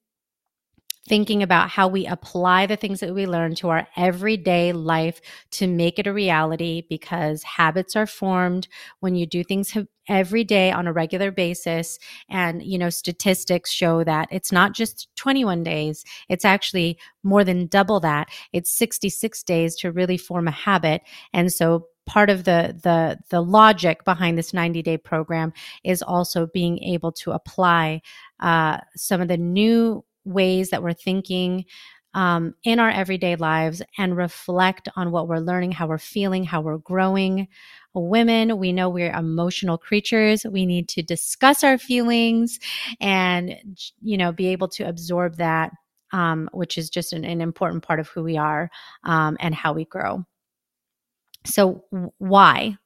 thinking 1.07 1.41
about 1.41 1.69
how 1.69 1.87
we 1.87 2.05
apply 2.05 2.65
the 2.65 2.75
things 2.75 2.99
that 2.99 3.13
we 3.13 3.25
learn 3.25 3.55
to 3.55 3.69
our 3.69 3.87
everyday 3.95 4.73
life 4.73 5.21
to 5.51 5.67
make 5.67 5.99
it 5.99 6.07
a 6.07 6.13
reality 6.13 6.83
because 6.89 7.43
habits 7.43 7.95
are 7.95 8.07
formed 8.07 8.67
when 8.99 9.15
you 9.15 9.25
do 9.25 9.43
things 9.43 9.75
every 10.09 10.43
day 10.43 10.71
on 10.71 10.87
a 10.87 10.93
regular 10.93 11.31
basis. 11.31 11.99
And 12.29 12.63
you 12.63 12.77
know 12.77 12.89
statistics 12.89 13.71
show 13.71 14.03
that 14.03 14.27
it's 14.31 14.51
not 14.51 14.73
just 14.73 15.07
21 15.15 15.63
days 15.63 16.03
it's 16.29 16.45
actually 16.45 16.97
more 17.23 17.43
than 17.43 17.67
double 17.67 17.99
that. 18.01 18.29
It's 18.53 18.71
66 18.71 19.43
days 19.43 19.75
to 19.77 19.91
really 19.91 20.17
form 20.17 20.47
a 20.47 20.51
habit. 20.51 21.01
And 21.33 21.51
so 21.51 21.87
part 22.05 22.29
of 22.29 22.45
the 22.45 22.79
the 22.81 23.19
the 23.29 23.41
logic 23.41 24.05
behind 24.05 24.37
this 24.37 24.53
90 24.53 24.81
day 24.81 24.97
program 24.97 25.53
is 25.83 26.01
also 26.01 26.47
being 26.47 26.79
able 26.79 27.11
to 27.11 27.31
apply 27.31 28.01
uh, 28.39 28.77
some 28.95 29.21
of 29.21 29.27
the 29.27 29.37
new 29.37 30.03
ways 30.27 30.69
that 30.69 30.84
we're 30.84 30.93
thinking 30.93 31.65
um, 32.13 32.55
in 32.63 32.79
our 32.79 32.89
everyday 32.89 33.36
lives 33.36 33.81
and 33.98 34.17
reflect 34.17 34.89
on 34.96 35.12
what 35.12 35.27
we're 35.27 35.38
learning, 35.38 35.72
how 35.72 35.86
we're 35.86 36.00
feeling, 36.00 36.43
how 36.43 36.62
we're 36.62 36.79
growing. 36.79 37.48
Women, 37.93 38.57
we 38.57 38.74
know 38.74 38.89
we're 38.89 39.12
emotional 39.12 39.77
creatures. 39.77 40.43
We 40.43 40.65
need 40.65 40.88
to 40.89 41.03
discuss 41.03 41.63
our 41.63 41.77
feelings 41.77 42.60
and, 43.00 43.55
you 44.01 44.17
know, 44.17 44.31
be 44.31 44.48
able 44.48 44.67
to 44.69 44.84
absorb 44.84 45.38
that, 45.38 45.72
um, 46.12 46.50
which 46.53 46.77
is 46.79 46.89
just 46.89 47.13
an, 47.13 47.24
an, 47.24 47.39
important 47.39 47.84
part 47.84 48.00
of 48.00 48.07
who 48.07 48.24
we 48.24 48.36
are 48.36 48.69
um, 49.03 49.38
and 49.39 49.53
how 49.53 49.74
we 49.74 49.86
grow. 49.86 50.25
So, 51.46 51.84
why? 52.17 52.77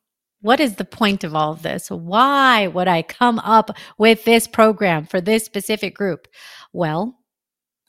What 0.41 0.59
is 0.59 0.75
the 0.75 0.85
point 0.85 1.23
of 1.23 1.35
all 1.35 1.53
of 1.53 1.61
this? 1.61 1.89
Why 1.89 2.67
would 2.67 2.87
I 2.87 3.01
come 3.01 3.39
up 3.39 3.77
with 3.97 4.25
this 4.25 4.47
program 4.47 5.05
for 5.05 5.21
this 5.21 5.45
specific 5.45 5.95
group? 5.95 6.27
Well, 6.73 7.20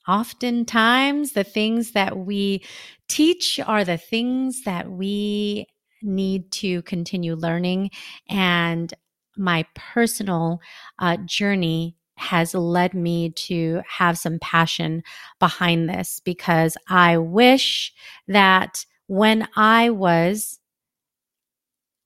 oftentimes 0.08 1.32
the 1.32 1.44
things 1.44 1.92
that 1.92 2.18
we 2.18 2.64
teach 3.08 3.60
are 3.60 3.84
the 3.84 3.98
things 3.98 4.62
that 4.64 4.90
we 4.90 5.66
need 6.02 6.50
to 6.50 6.82
continue 6.82 7.34
learning. 7.34 7.90
And 8.28 8.92
my 9.36 9.64
personal 9.74 10.60
uh, 10.98 11.16
journey 11.24 11.96
has 12.16 12.54
led 12.54 12.94
me 12.94 13.30
to 13.30 13.82
have 13.88 14.18
some 14.18 14.38
passion 14.38 15.02
behind 15.38 15.88
this 15.88 16.20
because 16.20 16.76
I 16.88 17.18
wish 17.18 17.92
that 18.28 18.84
when 19.06 19.48
I 19.56 19.90
was 19.90 20.60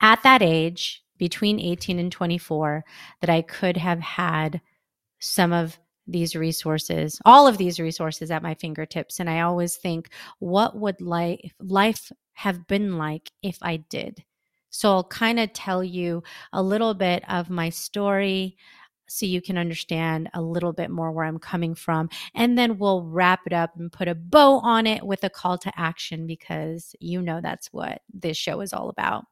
at 0.01 0.23
that 0.23 0.43
age, 0.43 1.03
between 1.19 1.59
18 1.61 1.99
and 1.99 2.13
24, 2.13 2.85
that 3.21 3.31
I 3.31 3.43
could 3.43 3.77
have 3.77 4.01
had 4.01 4.61
some 5.19 5.53
of 5.53 5.79
these 6.07 6.37
resources, 6.37 7.21
all 7.25 7.47
of 7.47 7.59
these 7.59 7.81
resources 7.81 8.31
at 8.31 8.43
my 8.43 8.55
fingertips. 8.55 9.21
And 9.21 9.29
I 9.29 9.41
always 9.41 9.77
think, 9.77 10.11
what 10.39 10.77
would 10.77 11.01
life, 11.01 11.53
life 11.61 12.13
have 12.35 12.67
been 12.67 12.99
like 12.99 13.31
if 13.43 13.59
I 13.63 13.79
did? 13.79 14.23
So 14.71 14.91
I'll 14.91 15.05
kind 15.05 15.41
of 15.41 15.53
tell 15.53 15.83
you 15.83 16.23
a 16.53 16.63
little 16.63 16.95
bit 16.95 17.25
of 17.29 17.51
my 17.51 17.71
story 17.71 18.57
so 19.09 19.25
you 19.25 19.41
can 19.41 19.57
understand 19.57 20.29
a 20.35 20.43
little 20.43 20.73
bit 20.73 20.91
more 20.91 21.13
where 21.13 21.25
I'm 21.25 21.39
coming 21.39 21.75
from. 21.75 22.09
And 22.35 22.59
then 22.59 22.79
we'll 22.79 23.05
wrap 23.05 23.41
it 23.47 23.53
up 23.53 23.71
and 23.79 23.91
put 23.91 24.09
a 24.09 24.15
bow 24.15 24.59
on 24.59 24.87
it 24.87 25.05
with 25.05 25.23
a 25.25 25.31
call 25.31 25.59
to 25.59 25.73
action 25.77 26.27
because 26.27 26.95
you 27.01 27.23
know 27.23 27.41
that's 27.41 27.73
what 27.73 28.03
this 28.13 28.37
show 28.37 28.61
is 28.61 28.73
all 28.73 28.89
about 28.89 29.25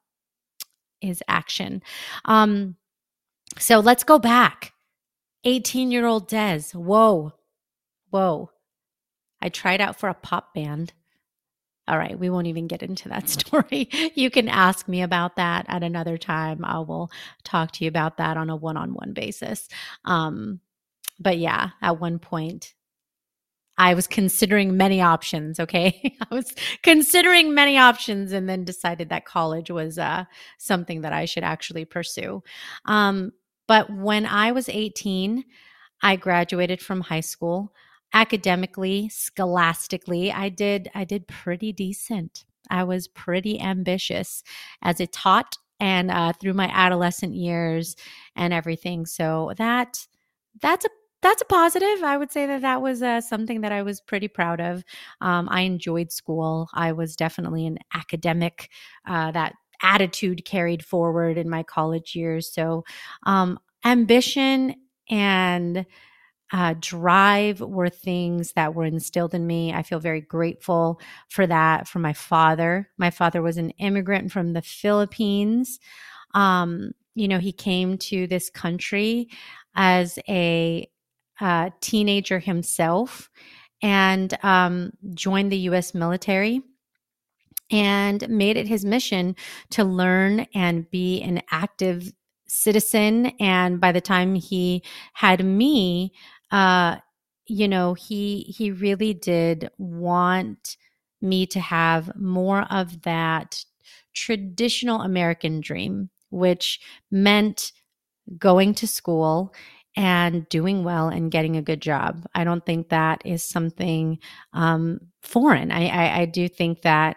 is 1.01 1.23
action. 1.29 1.83
Um, 2.25 2.77
so 3.59 3.81
let's 3.81 4.05
go 4.05 4.19
back 4.19 4.74
18 5.45 5.91
year 5.91 6.07
old 6.07 6.29
Des. 6.29 6.73
Whoa. 6.75 7.33
Whoa. 8.11 8.51
I 9.41 9.49
tried 9.49 9.81
out 9.81 9.99
for 9.99 10.09
a 10.09 10.15
pop 10.15 10.55
band. 10.55 10.93
All 11.87 11.99
right, 11.99 12.19
we 12.19 12.31
won't 12.31 12.47
even 12.47 12.67
get 12.67 12.83
into 12.83 13.11
that 13.11 13.29
story. 13.29 13.89
You 14.15 14.31
can 14.31 14.49
ask 14.49 14.89
me 14.89 15.03
about 15.03 15.37
that 15.37 15.67
at 15.69 15.83
another 15.83 16.17
time. 16.17 16.65
I 16.65 16.79
will 16.79 17.11
talk 17.43 17.73
to 17.73 17.85
you 17.85 17.89
about 17.89 18.17
that 18.17 18.37
on 18.37 18.49
a 18.49 18.57
one 18.57 18.77
on 18.77 18.95
one 18.95 19.13
basis. 19.13 19.69
Um, 20.05 20.61
but 21.21 21.39
yeah, 21.39 21.71
at 21.83 22.01
one 22.01 22.19
point, 22.19 22.75
I 23.77 23.95
was 23.95 24.07
considering 24.07 24.77
many 24.77 25.01
options. 25.01 25.59
Okay. 25.61 26.17
I 26.31 26.35
was 26.35 26.55
considering 26.83 27.55
many 27.55 27.77
options 27.77 28.33
and 28.33 28.49
then 28.49 28.65
decided 28.65 29.09
that 29.09 29.25
college 29.25 29.71
was 29.71 29.99
uh, 29.99 30.25
something 30.59 31.03
that 31.03 31.13
I 31.13 31.25
should 31.25 31.45
actually 31.45 31.85
pursue. 31.85 32.43
Um, 32.85 33.33
but 33.67 33.91
when 33.91 34.27
I 34.27 34.53
was 34.53 34.69
18, 34.69 35.45
I 36.03 36.17
graduated 36.17 36.81
from 36.83 37.01
high 37.03 37.21
school. 37.21 37.73
Academically, 38.13 39.09
scholastically, 39.09 40.31
I 40.31 40.49
did 40.49 40.91
I 40.95 41.05
did 41.05 41.27
pretty 41.27 41.73
decent. 41.73 42.45
I 42.71 42.85
was 42.85 43.09
pretty 43.09 43.61
ambitious 43.61 44.43
as 44.83 45.01
a 45.01 45.07
taught 45.07 45.57
and 45.81 46.11
uh, 46.11 46.33
through 46.41 46.55
my 46.55 46.71
adolescent 46.73 47.35
years 47.35 47.97
and 48.37 48.53
everything. 48.53 49.07
So 49.07 49.53
that 49.57 50.07
that's 50.61 50.85
a 50.85 50.89
that's 51.23 51.43
a 51.43 51.47
positive. 51.47 52.05
I 52.05 52.19
would 52.19 52.31
say 52.31 52.47
that 52.47 52.61
that 52.61 52.83
was 52.83 53.03
uh, 53.03 53.21
something 53.23 53.63
that 53.63 53.73
I 53.73 53.83
was 53.83 54.01
pretty 54.01 54.29
proud 54.29 54.61
of. 54.61 54.85
Um, 55.23 55.49
I 55.51 55.63
enjoyed 55.63 56.13
school. 56.13 56.69
I 56.75 56.93
was 56.93 57.17
definitely 57.17 57.67
an 57.67 57.79
academic. 57.95 58.69
Uh, 59.07 59.31
that 59.33 59.55
attitude 59.85 60.45
carried 60.45 60.85
forward 60.85 61.39
in 61.39 61.49
my 61.49 61.63
college 61.63 62.17
years. 62.17 62.53
So, 62.53 62.85
um, 63.25 63.59
ambition 63.85 64.75
and 65.11 65.87
uh, 66.53 66.75
drive 66.79 67.61
were 67.61 67.89
things 67.89 68.53
that 68.53 68.75
were 68.75 68.85
instilled 68.85 69.35
in 69.35 69.47
me. 69.47 69.73
I 69.73 69.83
feel 69.83 69.99
very 69.99 70.21
grateful 70.21 71.01
for 71.29 71.47
that 71.47 71.89
from 71.89 72.03
my 72.03 72.13
father. 72.13 72.91
My 72.97 73.11
father 73.11 73.43
was 73.43 73.57
an 73.57 73.71
immigrant 73.71 74.31
from 74.31 74.53
the 74.53 74.63
Philippines. 74.63 75.81
Um, 76.33 76.93
you 77.15 77.29
know, 77.29 77.39
he 77.39 77.53
came 77.53 77.99
to 77.99 78.27
this 78.27 78.51
country 78.51 79.29
as 79.75 80.19
a 80.29 80.89
uh, 81.41 81.71
teenager 81.81 82.39
himself 82.39 83.31
and 83.83 84.37
um, 84.45 84.93
joined 85.15 85.51
the 85.51 85.59
U.S. 85.59 85.95
military 85.95 86.63
and 87.71 88.29
made 88.29 88.57
it 88.57 88.69
his 88.69 88.85
mission 88.85 89.37
to 89.71 89.85
learn 89.85 90.47
and 90.55 90.91
be 90.91 91.21
an 91.23 91.43
active 91.51 92.13
citizen. 92.47 93.27
And 93.41 93.81
by 93.81 93.93
the 93.93 94.01
time 94.01 94.35
he 94.35 94.83
had 95.15 95.45
me, 95.45 96.13
uh, 96.51 96.97
you 97.47 97.69
know, 97.69 97.95
he 97.95 98.43
he 98.57 98.71
really 98.71 99.15
did 99.15 99.71
want 99.79 100.77
me 101.21 101.47
to 101.47 101.61
have 101.61 102.15
more 102.17 102.63
of 102.71 103.03
that 103.03 103.65
traditional 104.15 105.01
American 105.03 105.61
dream, 105.61 106.11
which 106.31 106.81
meant 107.11 107.73
going 108.39 108.75
to 108.75 108.87
school 108.87 109.55
and 109.97 110.49
doing 110.49 110.83
well 110.83 111.09
and 111.09 111.31
getting 111.31 111.57
a 111.57 111.63
good 111.63 111.81
job. 111.81 112.27
I 112.35 112.45
don't 112.45 112.65
think 112.67 112.89
that 112.89 113.23
is 113.25 113.45
something 113.45 114.19
um, 114.53 115.01
foreign. 115.23 115.71
I, 115.71 115.89
I, 115.89 116.21
I 116.21 116.25
do 116.25 116.49
think 116.49 116.83
that 116.83 117.17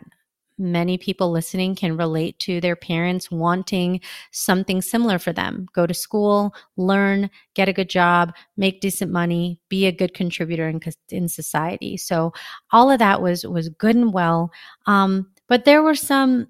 many 0.58 0.98
people 0.98 1.32
listening 1.32 1.76
can 1.76 1.98
relate 1.98 2.38
to 2.40 2.60
their 2.62 2.76
parents 2.76 3.30
wanting 3.30 4.02
something 4.32 4.82
similar 4.82 5.20
for 5.20 5.34
them. 5.34 5.68
Go 5.74 5.86
to 5.86 5.94
school 5.94 6.54
learn 6.78 7.30
get 7.54 7.70
a 7.70 7.74
good 7.74 7.90
job 7.90 8.34
make 8.56 8.82
decent 8.82 9.12
money 9.12 9.60
be 9.70 9.86
a 9.86 9.92
good 9.92 10.14
contributor 10.14 10.68
in, 10.68 10.80
in 11.10 11.28
society. 11.28 11.98
So 11.98 12.34
all 12.72 12.90
of 12.92 13.00
that 13.00 13.22
was 13.22 13.46
was 13.46 13.70
good 13.70 13.96
and 13.96 14.14
well. 14.14 14.52
Um, 14.86 15.32
but 15.48 15.66
there 15.66 15.84
were 15.84 15.96
some 15.96 16.48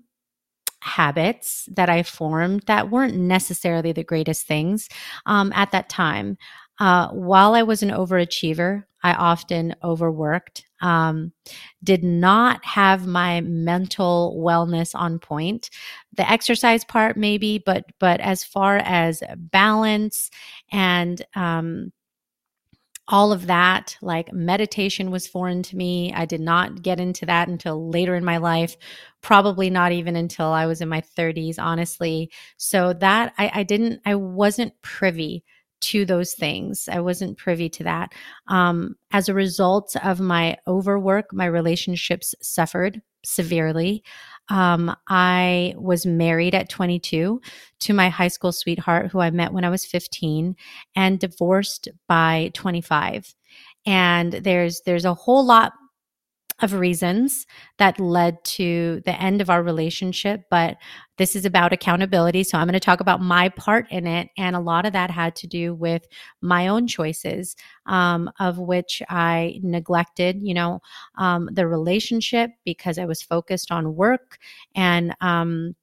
habits 0.82 1.68
that 1.72 1.90
i 1.90 2.04
formed 2.04 2.62
that 2.68 2.92
weren't 2.92 3.16
necessarily 3.16 3.92
the 3.92 4.04
greatest 4.04 4.46
things 4.46 4.88
um, 5.26 5.52
at 5.56 5.72
that 5.72 5.90
time 5.90 6.38
uh, 6.80 7.10
while 7.10 7.54
I 7.56 7.64
was 7.64 7.84
an 7.84 7.90
overachiever, 7.90 8.84
I 9.04 9.14
often 9.14 9.76
overworked, 9.84 10.66
um, 10.82 11.32
did 11.84 12.04
not 12.04 12.64
have 12.66 13.08
my 13.08 13.42
mental 13.42 14.36
wellness 14.40 14.94
on 14.94 15.20
point. 15.20 15.70
The 16.16 16.30
exercise 16.30 16.84
part, 16.84 17.18
maybe, 17.18 17.58
but 17.64 17.86
but 18.00 18.20
as 18.22 18.44
far 18.44 18.78
as 18.78 19.24
balance 19.38 20.30
and 20.72 21.24
um, 21.36 21.92
all 23.10 23.32
of 23.32 23.48
that, 23.48 23.98
like 24.02 24.34
meditation 24.34 25.12
was 25.12 25.28
foreign 25.28 25.64
to 25.64 25.78
me. 25.78 26.14
I 26.14 26.26
did 26.26 26.42
not 26.42 26.82
get 26.82 27.00
into 27.00 27.26
that 27.26 27.48
until 27.48 27.90
later 27.90 28.16
in 28.16 28.26
my 28.26 28.38
life, 28.38 28.76
probably 29.22 29.70
not 29.70 29.94
even 29.94 30.18
until 30.18 30.48
I 30.48 30.66
was 30.66 30.82
in 30.82 30.90
my 30.90 31.00
30s, 31.00 31.58
honestly. 31.58 32.30
So 32.58 32.92
that 32.94 33.34
I, 33.38 33.52
I 33.54 33.64
didn't, 33.64 34.02
I 34.06 34.16
wasn't 34.16 34.74
privy 34.82 35.46
to 35.80 36.06
those 36.06 36.34
things. 36.34 36.90
I 36.92 37.00
wasn't 37.00 37.38
privy 37.38 37.70
to 37.70 37.84
that. 37.84 38.14
Um, 38.48 38.96
as 39.12 39.30
a 39.30 39.34
result 39.34 39.96
of 40.04 40.20
my 40.20 40.58
overwork, 40.68 41.34
my 41.34 41.46
relationships 41.46 42.34
suffered 42.42 43.02
severely. 43.24 44.04
Um, 44.50 44.96
I 45.08 45.74
was 45.78 46.06
married 46.06 46.56
at 46.56 46.70
22 46.70 47.42
to 47.80 47.94
my 47.94 48.10
high 48.10 48.30
school 48.30 48.52
sweetheart, 48.52 49.12
who 49.12 49.20
I 49.20 49.30
met 49.30 49.54
when 49.54 49.66
I 49.66 49.70
was 49.70 49.86
15, 49.86 50.56
and 50.96 51.20
divorced 51.20 51.90
by 52.08 52.52
25. 52.54 53.36
And 53.86 54.34
there's 54.34 54.82
there's 54.86 55.06
a 55.06 55.14
whole 55.14 55.46
lot 55.46 55.74
of 56.62 56.74
reasons 56.74 57.46
that 57.78 58.00
led 58.00 58.44
to 58.44 59.02
the 59.06 59.20
end 59.22 59.42
of 59.42 59.50
our 59.50 59.62
relationship, 59.62 60.46
but 60.50 60.78
this 61.18 61.36
is 61.36 61.46
about 61.46 61.72
accountability. 61.72 62.44
So 62.44 62.58
I'm 62.58 62.66
going 62.66 62.74
to 62.74 62.80
talk 62.80 63.00
about 63.00 63.22
my 63.22 63.50
part 63.50 63.86
in 63.92 64.08
it. 64.08 64.30
And 64.38 64.56
a 64.56 64.60
lot 64.60 64.86
of 64.86 64.94
that 64.94 65.12
had 65.12 65.36
to 65.38 65.48
do 65.48 65.76
with 65.76 66.08
my 66.42 66.68
own 66.68 66.88
choices, 66.88 67.56
um, 67.86 68.30
of 68.40 68.58
which 68.58 69.04
I 69.10 69.60
neglected, 69.62 70.40
you 70.42 70.54
know, 70.54 70.80
um, 71.18 71.50
the 71.52 71.68
relationship 71.68 72.52
because 72.66 72.98
I 72.98 73.06
was 73.06 73.22
focused 73.22 73.72
on 73.72 73.96
work 73.96 74.40
and, 74.76 75.16
um, 75.22 75.76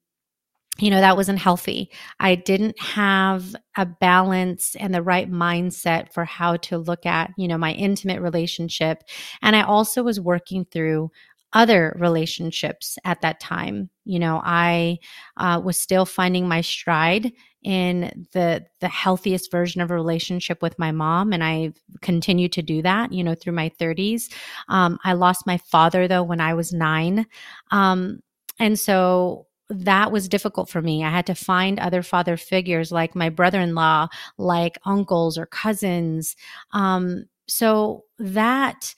you 0.79 0.89
know, 0.89 0.99
that 0.99 1.15
wasn't 1.15 1.39
healthy. 1.39 1.89
I 2.19 2.35
didn't 2.35 2.79
have 2.81 3.55
a 3.77 3.85
balance 3.85 4.75
and 4.75 4.93
the 4.93 5.01
right 5.01 5.31
mindset 5.31 6.11
for 6.11 6.25
how 6.25 6.57
to 6.57 6.77
look 6.77 7.05
at, 7.05 7.31
you 7.37 7.47
know, 7.47 7.57
my 7.57 7.71
intimate 7.71 8.21
relationship. 8.21 9.03
And 9.41 9.55
I 9.55 9.61
also 9.61 10.03
was 10.03 10.19
working 10.19 10.65
through 10.65 11.11
other 11.53 11.95
relationships 11.97 12.97
at 13.05 13.21
that 13.21 13.39
time. 13.39 13.89
You 14.03 14.19
know, 14.19 14.41
I 14.43 14.97
uh, 15.37 15.61
was 15.63 15.79
still 15.79 16.05
finding 16.05 16.47
my 16.47 16.59
stride 16.59 17.31
in 17.63 18.27
the 18.33 18.65
the 18.81 18.89
healthiest 18.89 19.49
version 19.49 19.81
of 19.81 19.89
a 19.89 19.95
relationship 19.95 20.61
with 20.61 20.77
my 20.77 20.91
mom, 20.91 21.31
and 21.31 21.43
I 21.43 21.71
continued 22.01 22.51
to 22.53 22.61
do 22.61 22.81
that. 22.81 23.13
You 23.13 23.23
know, 23.23 23.35
through 23.35 23.53
my 23.53 23.69
30s. 23.79 24.29
Um, 24.67 24.99
I 25.05 25.13
lost 25.13 25.47
my 25.47 25.57
father 25.57 26.07
though 26.09 26.23
when 26.23 26.41
I 26.41 26.53
was 26.53 26.73
nine, 26.73 27.25
um, 27.71 28.19
and 28.59 28.77
so 28.77 29.47
that 29.69 30.11
was 30.11 30.29
difficult 30.29 30.69
for 30.69 30.81
me. 30.81 31.03
I 31.03 31.09
had 31.09 31.25
to 31.27 31.35
find 31.35 31.79
other 31.79 32.03
father 32.03 32.37
figures 32.37 32.91
like 32.91 33.15
my 33.15 33.29
brother 33.29 33.59
in 33.59 33.75
law, 33.75 34.07
like 34.37 34.77
uncles 34.85 35.37
or 35.37 35.45
cousins. 35.45 36.35
Um, 36.71 37.25
so 37.47 38.03
that 38.19 38.93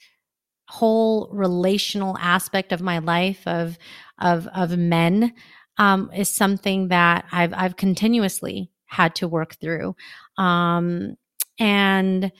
whole 0.68 1.30
relational 1.32 2.16
aspect 2.18 2.72
of 2.72 2.82
my 2.82 2.98
life 2.98 3.46
of 3.46 3.78
of 4.20 4.46
of 4.48 4.76
men 4.76 5.32
um, 5.78 6.10
is 6.14 6.28
something 6.28 6.88
that 6.88 7.24
I've 7.32 7.54
I've 7.54 7.76
continuously 7.76 8.70
had 8.86 9.14
to 9.16 9.28
work 9.28 9.56
through, 9.60 9.96
um, 10.36 11.16
and 11.58 12.30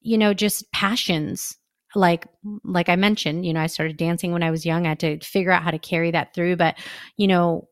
you 0.00 0.18
know 0.18 0.32
just 0.34 0.70
passions 0.72 1.58
like 1.94 2.26
like 2.64 2.88
I 2.88 2.96
mentioned, 2.96 3.46
you 3.46 3.52
know, 3.52 3.60
I 3.60 3.66
started 3.66 3.96
dancing 3.96 4.32
when 4.32 4.42
I 4.42 4.50
was 4.50 4.66
young. 4.66 4.86
I 4.86 4.90
had 4.90 5.00
to 5.00 5.20
figure 5.20 5.52
out 5.52 5.62
how 5.62 5.70
to 5.70 5.78
carry 5.78 6.10
that 6.10 6.34
through. 6.34 6.56
But, 6.56 6.76
you 7.16 7.26
know, 7.26 7.68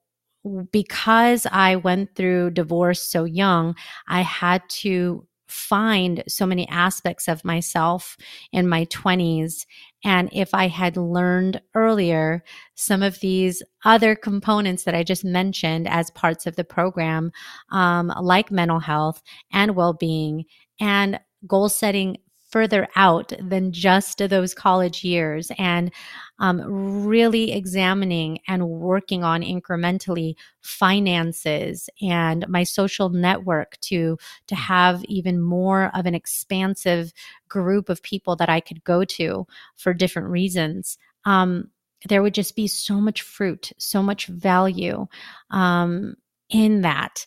because 0.70 1.46
I 1.50 1.76
went 1.76 2.14
through 2.14 2.50
divorce 2.50 3.02
so 3.02 3.24
young, 3.24 3.74
I 4.08 4.22
had 4.22 4.62
to 4.70 5.26
find 5.52 6.24
so 6.26 6.46
many 6.46 6.66
aspects 6.68 7.28
of 7.28 7.44
myself 7.44 8.16
in 8.52 8.66
my 8.66 8.86
20s. 8.86 9.66
And 10.02 10.30
if 10.32 10.54
I 10.54 10.66
had 10.66 10.96
learned 10.96 11.60
earlier 11.74 12.42
some 12.74 13.02
of 13.02 13.20
these 13.20 13.62
other 13.84 14.16
components 14.16 14.84
that 14.84 14.94
I 14.94 15.02
just 15.02 15.24
mentioned 15.24 15.86
as 15.88 16.10
parts 16.12 16.46
of 16.46 16.56
the 16.56 16.64
program, 16.64 17.32
um, 17.70 18.10
like 18.20 18.50
mental 18.50 18.80
health 18.80 19.22
and 19.52 19.76
well 19.76 19.92
being 19.92 20.46
and 20.80 21.20
goal 21.46 21.68
setting 21.68 22.16
further 22.52 22.86
out 22.94 23.32
than 23.40 23.72
just 23.72 24.18
those 24.18 24.54
college 24.54 25.02
years 25.02 25.50
and 25.58 25.90
um, 26.38 26.60
really 27.06 27.52
examining 27.52 28.38
and 28.46 28.68
working 28.68 29.24
on 29.24 29.42
incrementally 29.42 30.34
finances 30.60 31.88
and 32.00 32.46
my 32.48 32.62
social 32.62 33.08
network 33.08 33.78
to 33.80 34.18
to 34.46 34.54
have 34.54 35.02
even 35.04 35.40
more 35.40 35.90
of 35.94 36.06
an 36.06 36.14
expansive 36.14 37.12
group 37.48 37.88
of 37.88 38.02
people 38.02 38.36
that 38.36 38.48
I 38.48 38.60
could 38.60 38.84
go 38.84 39.04
to 39.04 39.46
for 39.76 39.94
different 39.94 40.28
reasons. 40.28 40.98
Um, 41.24 41.70
there 42.08 42.22
would 42.22 42.34
just 42.34 42.56
be 42.56 42.66
so 42.66 42.94
much 43.00 43.22
fruit, 43.22 43.72
so 43.78 44.02
much 44.02 44.26
value 44.26 45.06
um, 45.50 46.16
in 46.50 46.82
that. 46.82 47.24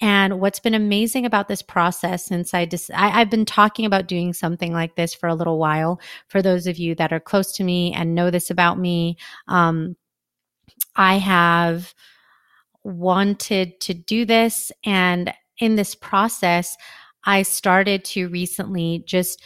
And 0.00 0.40
what's 0.40 0.60
been 0.60 0.74
amazing 0.74 1.24
about 1.24 1.48
this 1.48 1.62
process 1.62 2.26
since 2.26 2.52
I 2.52 2.66
just, 2.66 2.90
I, 2.92 3.08
have 3.08 3.30
been 3.30 3.46
talking 3.46 3.86
about 3.86 4.08
doing 4.08 4.34
something 4.34 4.72
like 4.72 4.94
this 4.94 5.14
for 5.14 5.26
a 5.26 5.34
little 5.34 5.58
while. 5.58 6.00
For 6.28 6.42
those 6.42 6.66
of 6.66 6.76
you 6.76 6.94
that 6.96 7.12
are 7.12 7.20
close 7.20 7.52
to 7.54 7.64
me 7.64 7.92
and 7.94 8.14
know 8.14 8.30
this 8.30 8.50
about 8.50 8.78
me, 8.78 9.16
um, 9.48 9.96
I 10.96 11.16
have 11.16 11.94
wanted 12.84 13.80
to 13.80 13.94
do 13.94 14.26
this. 14.26 14.70
And 14.84 15.32
in 15.58 15.76
this 15.76 15.94
process, 15.94 16.76
I 17.24 17.42
started 17.42 18.04
to 18.06 18.28
recently 18.28 19.02
just 19.06 19.42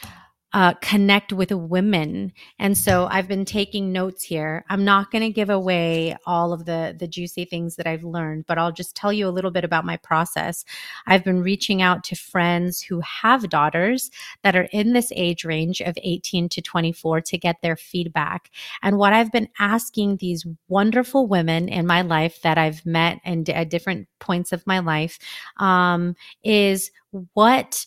uh, 0.52 0.74
connect 0.74 1.32
with 1.32 1.52
women. 1.52 2.32
And 2.58 2.76
so 2.76 3.06
I've 3.06 3.28
been 3.28 3.44
taking 3.44 3.92
notes 3.92 4.24
here. 4.24 4.64
I'm 4.68 4.84
not 4.84 5.10
going 5.10 5.22
to 5.22 5.30
give 5.30 5.50
away 5.50 6.16
all 6.26 6.52
of 6.52 6.64
the 6.64 6.96
the 6.98 7.06
juicy 7.06 7.44
things 7.44 7.76
that 7.76 7.86
I've 7.86 8.02
learned, 8.02 8.46
but 8.46 8.58
I'll 8.58 8.72
just 8.72 8.96
tell 8.96 9.12
you 9.12 9.28
a 9.28 9.30
little 9.30 9.52
bit 9.52 9.64
about 9.64 9.84
my 9.84 9.96
process. 9.96 10.64
I've 11.06 11.24
been 11.24 11.42
reaching 11.42 11.82
out 11.82 12.02
to 12.04 12.16
friends 12.16 12.82
who 12.82 13.00
have 13.00 13.48
daughters 13.48 14.10
that 14.42 14.56
are 14.56 14.68
in 14.72 14.92
this 14.92 15.12
age 15.14 15.44
range 15.44 15.80
of 15.80 15.96
18 16.02 16.48
to 16.48 16.62
24 16.62 17.20
to 17.20 17.38
get 17.38 17.62
their 17.62 17.76
feedback. 17.76 18.50
And 18.82 18.98
what 18.98 19.12
I've 19.12 19.32
been 19.32 19.48
asking 19.60 20.16
these 20.16 20.46
wonderful 20.68 21.28
women 21.28 21.68
in 21.68 21.86
my 21.86 22.02
life 22.02 22.42
that 22.42 22.58
I've 22.58 22.84
met 22.84 23.20
and 23.24 23.48
at 23.50 23.70
different 23.70 24.08
points 24.18 24.52
of 24.52 24.66
my 24.66 24.80
life 24.80 25.18
um, 25.58 26.16
is 26.42 26.90
what 27.34 27.86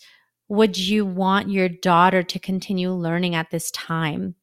would 0.54 0.78
you 0.78 1.04
want 1.04 1.50
your 1.50 1.68
daughter 1.68 2.22
to 2.22 2.38
continue 2.38 2.92
learning 2.92 3.34
at 3.34 3.50
this 3.50 3.72
time? 3.72 4.36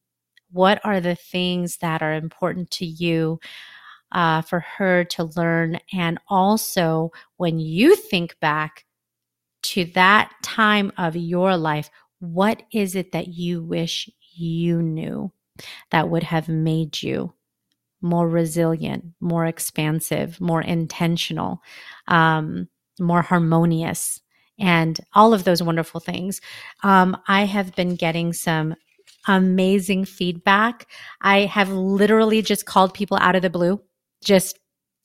What 0.51 0.81
are 0.83 0.99
the 0.99 1.15
things 1.15 1.77
that 1.77 2.01
are 2.01 2.13
important 2.13 2.69
to 2.71 2.85
you 2.85 3.39
uh, 4.11 4.41
for 4.41 4.59
her 4.59 5.05
to 5.05 5.31
learn? 5.37 5.79
And 5.93 6.19
also, 6.27 7.11
when 7.37 7.59
you 7.59 7.95
think 7.95 8.37
back 8.41 8.83
to 9.63 9.85
that 9.85 10.33
time 10.43 10.91
of 10.97 11.15
your 11.15 11.55
life, 11.55 11.89
what 12.19 12.61
is 12.73 12.93
it 12.93 13.13
that 13.13 13.29
you 13.29 13.63
wish 13.63 14.09
you 14.33 14.81
knew 14.81 15.31
that 15.91 16.09
would 16.09 16.23
have 16.23 16.49
made 16.49 17.01
you 17.01 17.33
more 18.01 18.27
resilient, 18.27 19.05
more 19.21 19.45
expansive, 19.45 20.41
more 20.41 20.61
intentional, 20.61 21.61
um, 22.09 22.67
more 22.99 23.21
harmonious? 23.21 24.19
And 24.59 24.99
all 25.13 25.33
of 25.33 25.43
those 25.43 25.63
wonderful 25.63 25.99
things. 25.99 26.41
Um, 26.83 27.17
I 27.27 27.45
have 27.45 27.75
been 27.75 27.95
getting 27.95 28.33
some 28.33 28.75
amazing 29.27 30.05
feedback. 30.05 30.87
I 31.21 31.41
have 31.41 31.69
literally 31.69 32.41
just 32.41 32.65
called 32.65 32.93
people 32.93 33.17
out 33.17 33.35
of 33.35 33.41
the 33.41 33.49
blue, 33.49 33.81
just 34.23 34.57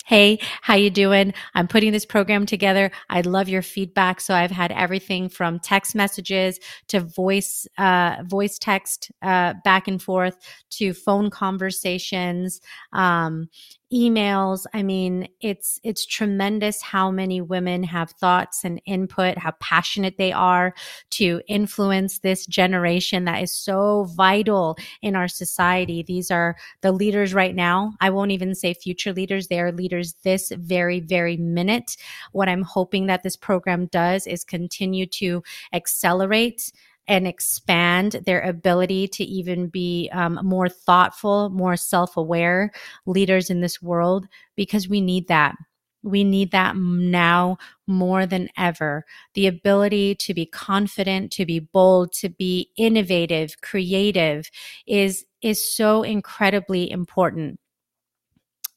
hey 0.06 0.38
how 0.62 0.74
you 0.74 0.88
doing 0.88 1.34
i'm 1.54 1.66
putting 1.66 1.90
this 1.90 2.06
program 2.06 2.46
together 2.46 2.90
i'd 3.10 3.26
love 3.26 3.48
your 3.48 3.60
feedback 3.60 4.20
so 4.20 4.34
i've 4.34 4.52
had 4.52 4.70
everything 4.72 5.28
from 5.28 5.58
text 5.58 5.96
messages 5.96 6.60
to 6.86 7.00
voice 7.00 7.66
uh, 7.76 8.16
voice 8.24 8.56
text 8.58 9.10
uh, 9.22 9.52
back 9.64 9.88
and 9.88 10.00
forth 10.00 10.36
to 10.70 10.94
phone 10.94 11.28
conversations 11.28 12.60
um, 12.92 13.48
emails. 13.92 14.66
I 14.74 14.82
mean 14.82 15.28
it's 15.40 15.78
it's 15.84 16.04
tremendous 16.04 16.82
how 16.82 17.10
many 17.10 17.40
women 17.40 17.84
have 17.84 18.10
thoughts 18.10 18.64
and 18.64 18.80
input 18.84 19.38
how 19.38 19.52
passionate 19.60 20.18
they 20.18 20.32
are 20.32 20.74
to 21.10 21.40
influence 21.46 22.18
this 22.18 22.46
generation 22.46 23.26
that 23.26 23.42
is 23.42 23.52
so 23.52 24.04
vital 24.16 24.76
in 25.02 25.14
our 25.14 25.28
society. 25.28 26.02
These 26.02 26.32
are 26.32 26.56
the 26.80 26.90
leaders 26.90 27.32
right 27.32 27.54
now. 27.54 27.92
I 28.00 28.10
won't 28.10 28.32
even 28.32 28.56
say 28.56 28.74
future 28.74 29.12
leaders. 29.12 29.46
They 29.46 29.60
are 29.60 29.70
leaders 29.70 30.14
this 30.24 30.50
very 30.56 31.00
very 31.00 31.36
minute. 31.36 31.96
What 32.32 32.48
i'm 32.48 32.62
hoping 32.62 33.06
that 33.06 33.22
this 33.22 33.36
program 33.36 33.86
does 33.86 34.26
is 34.26 34.44
continue 34.44 35.06
to 35.06 35.42
accelerate 35.72 36.72
and 37.08 37.26
expand 37.26 38.22
their 38.26 38.40
ability 38.40 39.08
to 39.08 39.24
even 39.24 39.68
be 39.68 40.10
um, 40.12 40.40
more 40.42 40.68
thoughtful, 40.68 41.50
more 41.50 41.76
self 41.76 42.16
aware 42.16 42.72
leaders 43.06 43.50
in 43.50 43.60
this 43.60 43.80
world 43.80 44.26
because 44.56 44.88
we 44.88 45.00
need 45.00 45.28
that. 45.28 45.54
We 46.02 46.22
need 46.22 46.52
that 46.52 46.76
now 46.76 47.58
more 47.88 48.26
than 48.26 48.48
ever. 48.56 49.04
The 49.34 49.48
ability 49.48 50.14
to 50.16 50.34
be 50.34 50.46
confident, 50.46 51.32
to 51.32 51.44
be 51.44 51.58
bold, 51.58 52.12
to 52.14 52.28
be 52.28 52.70
innovative, 52.76 53.60
creative 53.60 54.48
is, 54.86 55.24
is 55.42 55.74
so 55.74 56.02
incredibly 56.02 56.88
important. 56.90 57.58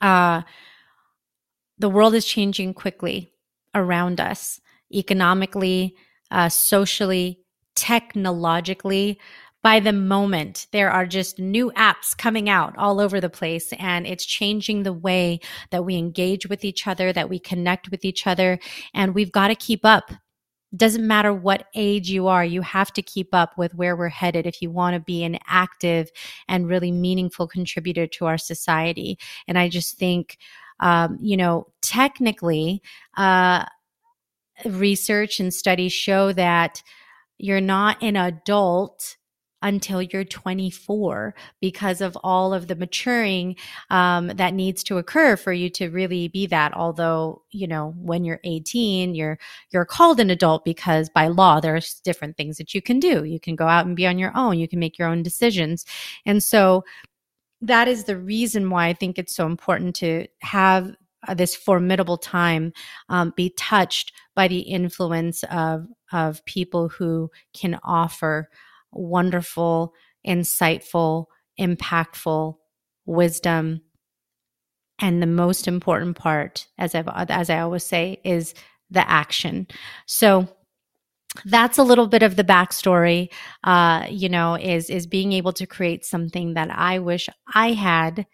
Uh, 0.02 0.42
the 1.78 1.90
world 1.90 2.16
is 2.16 2.26
changing 2.26 2.74
quickly 2.74 3.32
around 3.76 4.20
us, 4.20 4.60
economically, 4.94 5.96
uh, 6.32 6.50
socially, 6.50 7.40
technologically 7.80 9.18
by 9.64 9.80
the 9.80 9.94
moment 9.94 10.68
there 10.74 10.92
are 10.92 11.06
just 11.06 11.40
new 11.40 11.72
apps 11.78 12.16
coming 12.18 12.50
out 12.50 12.78
all 12.78 13.00
over 13.00 13.22
the 13.22 13.30
place 13.30 13.72
and 13.80 14.06
it's 14.06 14.26
changing 14.26 14.84
the 14.84 14.92
way 14.92 15.40
that 15.72 15.86
we 15.86 15.96
engage 15.96 16.46
with 16.48 16.66
each 16.66 16.88
other 16.88 17.14
that 17.14 17.30
we 17.30 17.40
connect 17.40 17.90
with 17.90 18.04
each 18.04 18.28
other 18.28 18.60
and 18.94 19.16
we've 19.16 19.32
got 19.32 19.48
to 19.48 19.56
keep 19.56 19.86
up. 19.86 20.12
Doesn't 20.76 21.08
matter 21.08 21.34
what 21.34 21.68
age 21.74 22.10
you 22.10 22.28
are 22.28 22.44
you 22.44 22.62
have 22.62 22.92
to 22.94 23.02
keep 23.02 23.30
up 23.34 23.58
with 23.58 23.74
where 23.76 23.96
we're 23.96 24.10
headed 24.10 24.46
if 24.46 24.62
you 24.62 24.70
want 24.70 24.96
to 24.96 25.00
be 25.00 25.24
an 25.24 25.40
active 25.48 26.12
and 26.50 26.68
really 26.68 26.92
meaningful 26.92 27.48
contributor 27.48 28.08
to 28.08 28.26
our 28.26 28.38
society. 28.38 29.18
And 29.48 29.58
i 29.58 29.70
just 29.70 29.98
think 29.98 30.38
um, 30.82 31.18
you 31.22 31.38
know 31.38 31.68
technically 31.82 32.82
uh, 33.16 33.64
research 34.66 35.40
and 35.40 35.54
studies 35.54 35.94
show 35.94 36.34
that 36.34 36.84
you're 37.40 37.62
not 37.62 38.02
an 38.04 38.16
adult 38.16 39.18
until 39.62 40.02
you're 40.02 40.24
24 40.24 41.36
because 41.60 42.00
of 42.00 42.18
all 42.24 42.54
of 42.54 42.68
the 42.68 42.76
maturing 42.76 43.56
um, 43.90 44.28
that 44.28 44.54
needs 44.54 44.84
to 44.84 44.98
occur 44.98 45.36
for 45.36 45.52
you 45.52 45.70
to 45.70 45.90
really 45.90 46.30
be 46.30 46.48
that. 46.48 46.74
Although 46.74 47.44
you 47.52 47.68
know 47.68 47.94
when 47.98 48.24
you're 48.24 48.40
18 48.44 49.16
you're 49.16 49.38
you're 49.72 49.86
called 49.86 50.20
an 50.20 50.30
adult 50.30 50.64
because 50.64 51.10
by 51.10 51.28
law 51.28 51.60
there's 51.60 52.00
different 52.02 52.38
things 52.38 52.58
that 52.58 52.74
you 52.74 52.82
can 52.82 53.00
do. 53.00 53.26
You 53.26 53.40
can 53.40 53.56
go 53.56 53.68
out 53.68 53.86
and 53.86 53.96
be 53.96 54.08
on 54.08 54.20
your 54.20 54.32
own. 54.36 54.60
You 54.60 54.68
can 54.68 54.80
make 54.80 54.98
your 54.98 55.10
own 55.10 55.24
decisions. 55.24 55.86
And 56.26 56.42
so 56.42 56.84
that 57.62 57.88
is 57.90 58.06
the 58.06 58.18
reason 58.18 58.70
why 58.70 58.88
i 58.88 58.94
think 58.94 59.18
it's 59.18 59.36
so 59.36 59.46
important 59.46 59.96
to 59.96 60.26
have 60.40 60.96
uh, 61.28 61.34
this 61.34 61.56
formidable 61.56 62.18
time 62.18 62.72
um, 63.10 63.34
be 63.36 63.50
touched 63.58 64.14
by 64.36 64.48
the 64.48 64.60
influence 64.60 65.44
of 65.52 65.86
of 66.12 66.44
people 66.46 66.90
who 66.90 67.30
can 67.54 67.80
offer 67.84 68.50
wonderful, 68.92 69.94
insightful, 70.26 71.26
impactful 71.60 72.56
wisdom. 73.06 73.82
And 75.00 75.22
the 75.22 75.28
most 75.28 75.68
important 75.68 76.18
part, 76.18 76.68
as 76.78 76.94
I 76.94 77.04
as 77.30 77.50
I 77.50 77.60
always 77.60 77.84
say, 77.84 78.20
is 78.24 78.54
the 78.90 79.10
action. 79.10 79.68
So 80.06 80.48
that's 81.46 81.78
a 81.78 81.84
little 81.84 82.08
bit 82.08 82.24
of 82.24 82.36
the 82.36 82.44
backstory. 82.44 83.30
Uh, 83.64 84.08
you 84.10 84.30
know, 84.30 84.56
is 84.56 84.90
is 84.90 85.08
being 85.08 85.32
able 85.34 85.54
to 85.54 85.66
create 85.66 86.06
something 86.06 86.56
that 86.56 86.70
I 86.72 87.00
wish 87.00 87.30
I 87.54 87.72
had 87.74 88.26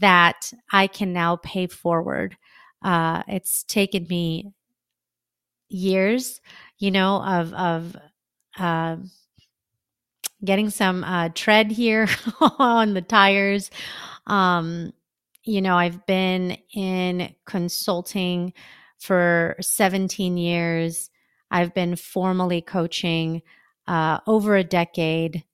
that 0.00 0.52
I 0.72 0.88
can 0.88 1.12
now 1.12 1.36
pay 1.36 1.66
forward. 1.68 2.36
Uh, 2.82 3.22
it's 3.28 3.62
taken 3.64 4.06
me 4.08 4.52
years, 5.74 6.40
you 6.78 6.90
know, 6.90 7.22
of 7.22 7.52
of 7.54 7.96
uh, 8.58 8.96
getting 10.44 10.70
some 10.70 11.04
uh, 11.04 11.30
tread 11.34 11.70
here 11.70 12.08
on 12.58 12.94
the 12.94 13.02
tires. 13.02 13.70
Um, 14.26 14.92
you 15.42 15.60
know, 15.60 15.76
I've 15.76 16.06
been 16.06 16.56
in 16.74 17.34
consulting 17.44 18.52
for 18.98 19.56
17 19.60 20.38
years. 20.38 21.10
I've 21.50 21.74
been 21.74 21.96
formally 21.96 22.62
coaching 22.62 23.42
uh, 23.86 24.20
over 24.26 24.56
a 24.56 24.64
decade, 24.64 25.44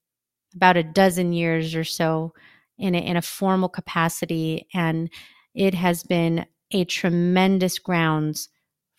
about 0.55 0.77
a 0.77 0.83
dozen 0.83 1.33
years 1.33 1.75
or 1.75 1.85
so 1.85 2.33
in 2.79 2.95
a, 2.95 2.99
in 2.99 3.17
a 3.17 3.23
formal 3.23 3.69
capacity, 3.69 4.69
and 4.73 5.11
it 5.55 5.75
has 5.75 6.03
been 6.05 6.47
a 6.73 6.85
tremendous 6.85 7.79
grounds 7.79 8.49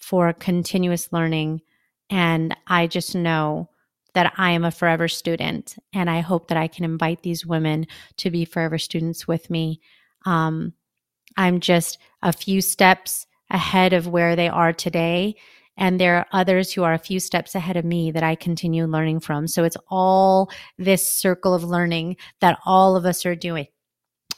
for 0.02 0.34
continuous 0.34 1.14
learning. 1.14 1.62
And 2.10 2.56
I 2.68 2.88
just 2.88 3.16
know 3.16 3.70
that 4.14 4.34
I 4.36 4.52
am 4.52 4.66
a 4.66 4.72
forever 4.72 5.08
student. 5.08 5.78
And 5.94 6.10
I 6.10 6.20
hope 6.20 6.50
that 6.50 6.58
I 6.58 6.68
can 6.68 6.84
invite 6.84 7.24
these 7.24 7.46
women 7.46 7.88
to 8.18 8.30
be 8.30 8.44
forever 8.44 8.78
students 8.78 9.28
with 9.28 9.50
me. 9.50 9.80
Um, 10.26 10.74
I'm 11.38 11.62
just 11.62 11.98
a 12.22 12.34
few 12.34 12.62
steps 12.62 13.26
ahead 13.50 13.94
of 13.94 14.08
where 14.08 14.36
they 14.36 14.50
are 14.50 14.74
today. 14.74 15.36
And 15.78 16.00
there 16.00 16.18
are 16.18 16.28
others 16.34 16.74
who 16.74 16.84
are 16.84 16.94
a 16.94 17.00
few 17.00 17.20
steps 17.20 17.56
ahead 17.56 17.78
of 17.78 17.86
me 17.86 18.12
that 18.12 18.24
I 18.24 18.36
continue 18.36 18.86
learning 18.86 19.22
from. 19.22 19.48
So 19.48 19.64
it's 19.64 19.78
all 19.90 20.52
this 20.78 21.08
circle 21.08 21.54
of 21.54 21.64
learning 21.64 22.18
that 22.42 22.60
all 22.66 22.98
of 22.98 23.06
us 23.06 23.26
are 23.26 23.36
doing. 23.36 23.68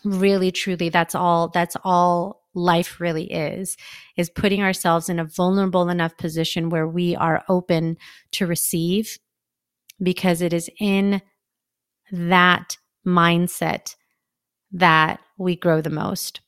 Really, 0.04 0.52
truly, 0.52 0.90
that's 0.90 1.16
all, 1.16 1.48
that's 1.50 1.76
all 1.84 2.43
life 2.56 3.00
really 3.00 3.32
is 3.32 3.78
is 4.16 4.30
putting 4.30 4.62
ourselves 4.62 5.10
in 5.10 5.20
a 5.20 5.26
vulnerable 5.26 5.90
enough 5.90 6.16
position 6.18 6.70
where 6.70 6.88
we 6.88 7.16
are 7.16 7.44
open 7.50 7.98
to 8.32 8.46
receive 8.46 9.18
because 10.02 10.42
it 10.42 10.54
is 10.54 10.70
in 10.80 11.22
that 12.12 12.78
mindset 13.06 13.96
that 14.72 15.20
we 15.38 15.56
grow 15.56 15.82
the 15.82 15.90
most. 15.90 16.42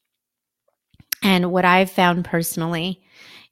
And 1.24 1.52
what 1.52 1.66
I've 1.66 1.90
found 1.90 2.26
personally 2.26 3.02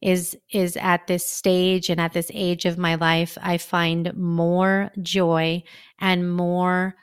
is 0.02 0.38
is 0.52 0.76
at 0.78 1.08
this 1.08 1.26
stage 1.26 1.90
and 1.90 2.00
at 2.00 2.14
this 2.14 2.30
age 2.34 2.66
of 2.66 2.78
my 2.78 2.96
life 2.96 3.38
I 3.42 3.58
find 3.58 4.14
more 4.16 4.92
joy 5.02 5.64
and 5.98 6.30
more 6.32 6.96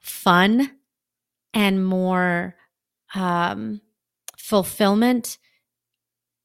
fun 0.00 0.70
and 1.54 1.84
more 1.84 2.54
um, 3.14 3.80
fulfillment 4.50 5.38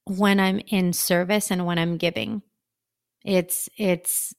when 0.05 0.39
I'm 0.39 0.59
in 0.67 0.93
service 0.93 1.49
and 1.49 1.65
when 1.65 1.79
I'm 1.79 1.97
giving. 1.97 2.43
It's 3.23 3.67
it's 3.79 4.35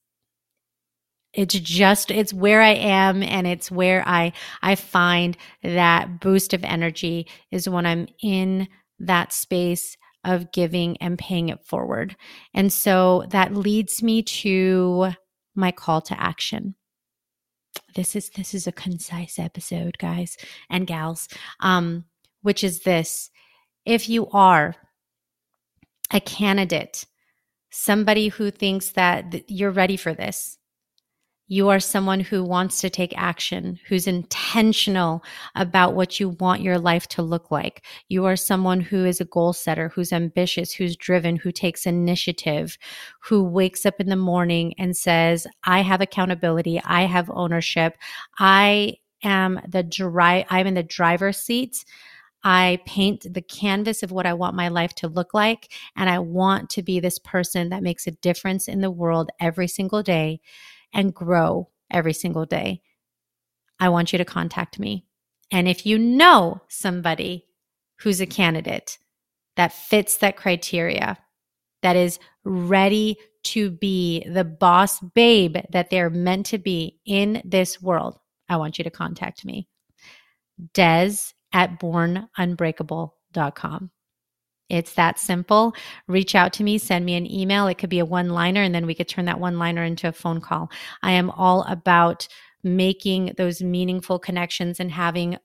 it's 1.32 1.58
just 1.58 2.12
it's 2.12 2.32
where 2.32 2.62
I 2.62 2.74
am 2.74 3.24
and 3.24 3.44
it's 3.44 3.68
where 3.68 4.04
I 4.06 4.32
I 4.62 4.76
find 4.76 5.36
that 5.64 6.20
boost 6.20 6.54
of 6.54 6.62
energy 6.62 7.26
is 7.50 7.68
when 7.68 7.86
I'm 7.86 8.06
in 8.22 8.68
that 9.00 9.32
space 9.32 9.96
of 10.22 10.52
giving 10.52 10.96
and 10.98 11.18
paying 11.18 11.48
it 11.48 11.64
forward. 11.64 12.14
And 12.54 12.72
so 12.72 13.24
that 13.30 13.52
leads 13.52 14.00
me 14.00 14.22
to 14.22 15.08
my 15.56 15.72
call 15.72 16.00
to 16.02 16.20
action. 16.20 16.76
This 17.96 18.14
is 18.14 18.30
this 18.30 18.54
is 18.54 18.68
a 18.68 18.72
concise 18.72 19.40
episode, 19.40 19.98
guys 19.98 20.36
and 20.70 20.86
gals. 20.86 21.28
Um, 21.58 22.04
which 22.46 22.62
is 22.62 22.82
this. 22.82 23.28
If 23.86 24.08
you 24.08 24.28
are 24.30 24.74
a 26.12 26.20
candidate, 26.20 27.06
somebody 27.70 28.28
who 28.28 28.50
thinks 28.50 28.90
that 28.90 29.30
th- 29.30 29.44
you're 29.48 29.70
ready 29.70 29.96
for 29.96 30.12
this, 30.12 30.58
you 31.48 31.68
are 31.68 31.78
someone 31.78 32.18
who 32.18 32.42
wants 32.42 32.80
to 32.80 32.90
take 32.90 33.16
action, 33.16 33.78
who's 33.86 34.08
intentional 34.08 35.22
about 35.54 35.94
what 35.94 36.18
you 36.18 36.30
want 36.30 36.60
your 36.62 36.78
life 36.78 37.06
to 37.08 37.22
look 37.22 37.52
like. 37.52 37.84
You 38.08 38.24
are 38.24 38.34
someone 38.34 38.80
who 38.80 39.04
is 39.04 39.20
a 39.20 39.24
goal 39.24 39.52
setter, 39.52 39.88
who's 39.90 40.12
ambitious, 40.12 40.72
who's 40.72 40.96
driven, 40.96 41.36
who 41.36 41.52
takes 41.52 41.86
initiative, 41.86 42.76
who 43.20 43.44
wakes 43.44 43.86
up 43.86 44.00
in 44.00 44.08
the 44.08 44.16
morning 44.16 44.74
and 44.76 44.96
says, 44.96 45.46
I 45.62 45.82
have 45.82 46.00
accountability. 46.00 46.82
I 46.84 47.02
have 47.02 47.30
ownership. 47.32 47.96
I 48.40 48.94
am 49.22 49.60
the 49.68 49.84
drive. 49.84 50.46
I'm 50.50 50.66
in 50.66 50.74
the 50.74 50.82
driver's 50.82 51.38
seat. 51.38 51.84
I 52.48 52.78
paint 52.86 53.26
the 53.34 53.42
canvas 53.42 54.04
of 54.04 54.12
what 54.12 54.24
I 54.24 54.32
want 54.32 54.54
my 54.54 54.68
life 54.68 54.94
to 54.96 55.08
look 55.08 55.34
like. 55.34 55.72
And 55.96 56.08
I 56.08 56.20
want 56.20 56.70
to 56.70 56.82
be 56.82 57.00
this 57.00 57.18
person 57.18 57.70
that 57.70 57.82
makes 57.82 58.06
a 58.06 58.12
difference 58.12 58.68
in 58.68 58.80
the 58.80 58.90
world 58.90 59.30
every 59.40 59.66
single 59.66 60.00
day 60.00 60.38
and 60.94 61.12
grow 61.12 61.70
every 61.90 62.12
single 62.12 62.46
day, 62.46 62.82
I 63.80 63.88
want 63.88 64.12
you 64.12 64.18
to 64.18 64.24
contact 64.24 64.78
me. 64.78 65.06
And 65.50 65.66
if 65.66 65.84
you 65.84 65.98
know 65.98 66.60
somebody 66.68 67.46
who's 67.98 68.20
a 68.20 68.26
candidate 68.26 68.96
that 69.56 69.72
fits 69.72 70.18
that 70.18 70.36
criteria, 70.36 71.18
that 71.82 71.96
is 71.96 72.20
ready 72.44 73.16
to 73.42 73.70
be 73.70 74.24
the 74.24 74.44
boss 74.44 75.00
babe 75.00 75.56
that 75.70 75.90
they're 75.90 76.10
meant 76.10 76.46
to 76.46 76.58
be 76.58 77.00
in 77.04 77.42
this 77.44 77.82
world, 77.82 78.20
I 78.48 78.56
want 78.56 78.78
you 78.78 78.84
to 78.84 78.90
contact 78.90 79.44
me. 79.44 79.66
Des 80.74 81.32
at 81.56 81.80
bornunbreakable.com. 81.80 83.90
It's 84.68 84.94
that 84.94 85.16
simple. 85.18 85.74
Reach 86.06 86.34
out 86.34 86.52
to 86.54 86.64
me, 86.64 86.76
send 86.76 87.06
me 87.06 87.14
an 87.14 87.30
email. 87.30 87.66
It 87.66 87.78
could 87.78 87.88
be 87.88 88.00
a 88.00 88.04
one 88.04 88.28
liner, 88.28 88.60
and 88.60 88.74
then 88.74 88.84
we 88.84 88.94
could 88.94 89.08
turn 89.08 89.24
that 89.24 89.40
one 89.40 89.58
liner 89.58 89.82
into 89.82 90.08
a 90.08 90.12
phone 90.12 90.42
call. 90.42 90.70
I 91.02 91.12
am 91.12 91.30
all 91.30 91.62
about 91.62 92.28
making 92.62 93.32
those 93.38 93.62
meaningful 93.62 94.18
connections 94.18 94.80
and 94.80 94.90
having 94.90 95.38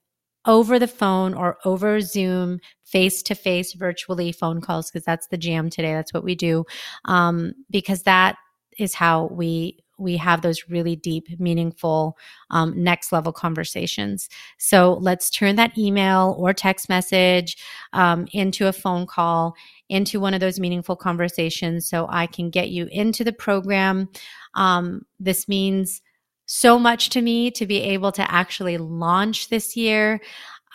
over 0.45 0.79
the 0.79 0.87
phone 0.87 1.33
or 1.33 1.59
over 1.63 2.01
Zoom, 2.01 2.59
face 2.83 3.23
to 3.23 3.35
face, 3.35 3.71
virtually 3.73 4.33
phone 4.33 4.59
calls, 4.59 4.91
because 4.91 5.05
that's 5.05 5.27
the 5.27 5.37
jam 5.37 5.69
today. 5.69 5.93
That's 5.93 6.13
what 6.13 6.25
we 6.25 6.35
do. 6.35 6.65
Um, 7.05 7.53
because 7.69 8.03
that 8.03 8.35
is 8.79 8.95
how 8.95 9.27
we 9.27 9.81
we 10.01 10.17
have 10.17 10.41
those 10.41 10.67
really 10.67 10.95
deep, 10.95 11.39
meaningful, 11.39 12.17
um, 12.49 12.73
next 12.81 13.11
level 13.11 13.31
conversations. 13.31 14.27
So 14.57 14.97
let's 15.01 15.29
turn 15.29 15.55
that 15.57 15.77
email 15.77 16.35
or 16.37 16.53
text 16.53 16.89
message 16.89 17.57
um, 17.93 18.27
into 18.33 18.67
a 18.67 18.73
phone 18.73 19.05
call, 19.05 19.55
into 19.89 20.19
one 20.19 20.33
of 20.33 20.39
those 20.39 20.59
meaningful 20.59 20.95
conversations 20.95 21.87
so 21.87 22.07
I 22.09 22.27
can 22.27 22.49
get 22.49 22.69
you 22.69 22.87
into 22.91 23.23
the 23.23 23.33
program. 23.33 24.09
Um, 24.55 25.05
this 25.19 25.47
means 25.47 26.01
so 26.45 26.77
much 26.77 27.09
to 27.09 27.21
me 27.21 27.51
to 27.51 27.65
be 27.65 27.81
able 27.81 28.11
to 28.11 28.29
actually 28.29 28.77
launch 28.77 29.49
this 29.49 29.77
year. 29.77 30.19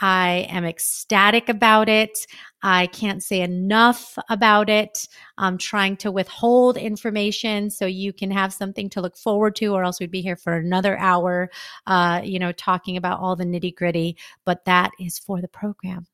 I 0.01 0.47
am 0.51 0.65
ecstatic 0.65 1.49
about 1.49 1.89
it. 1.89 2.27
I 2.69 2.89
can't 2.89 3.23
say 3.23 3.43
enough 3.43 4.19
about 4.29 4.69
it. 4.69 5.07
I'm 5.39 5.57
trying 5.57 5.97
to 5.99 6.11
withhold 6.11 6.77
information 6.77 7.71
so 7.71 7.87
you 7.87 8.13
can 8.13 8.33
have 8.33 8.53
something 8.53 8.91
to 8.91 9.01
look 9.01 9.17
forward 9.17 9.55
to, 9.57 9.69
or 9.69 9.85
else 9.85 10.01
we'd 10.01 10.11
be 10.11 10.21
here 10.21 10.35
for 10.35 10.55
another 10.55 10.99
hour, 10.99 11.49
uh, 11.87 12.23
you 12.25 12.41
know, 12.41 12.51
talking 12.51 12.97
about 12.97 13.21
all 13.21 13.37
the 13.37 13.45
nitty 13.45 13.77
gritty. 13.77 14.17
But 14.45 14.65
that 14.65 14.91
is 14.99 15.17
for 15.17 15.41
the 15.41 15.47
program. 15.47 16.09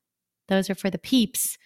Those 0.47 0.69
are 0.69 0.75
for 0.75 0.89
the 0.89 0.97
peeps 0.97 1.57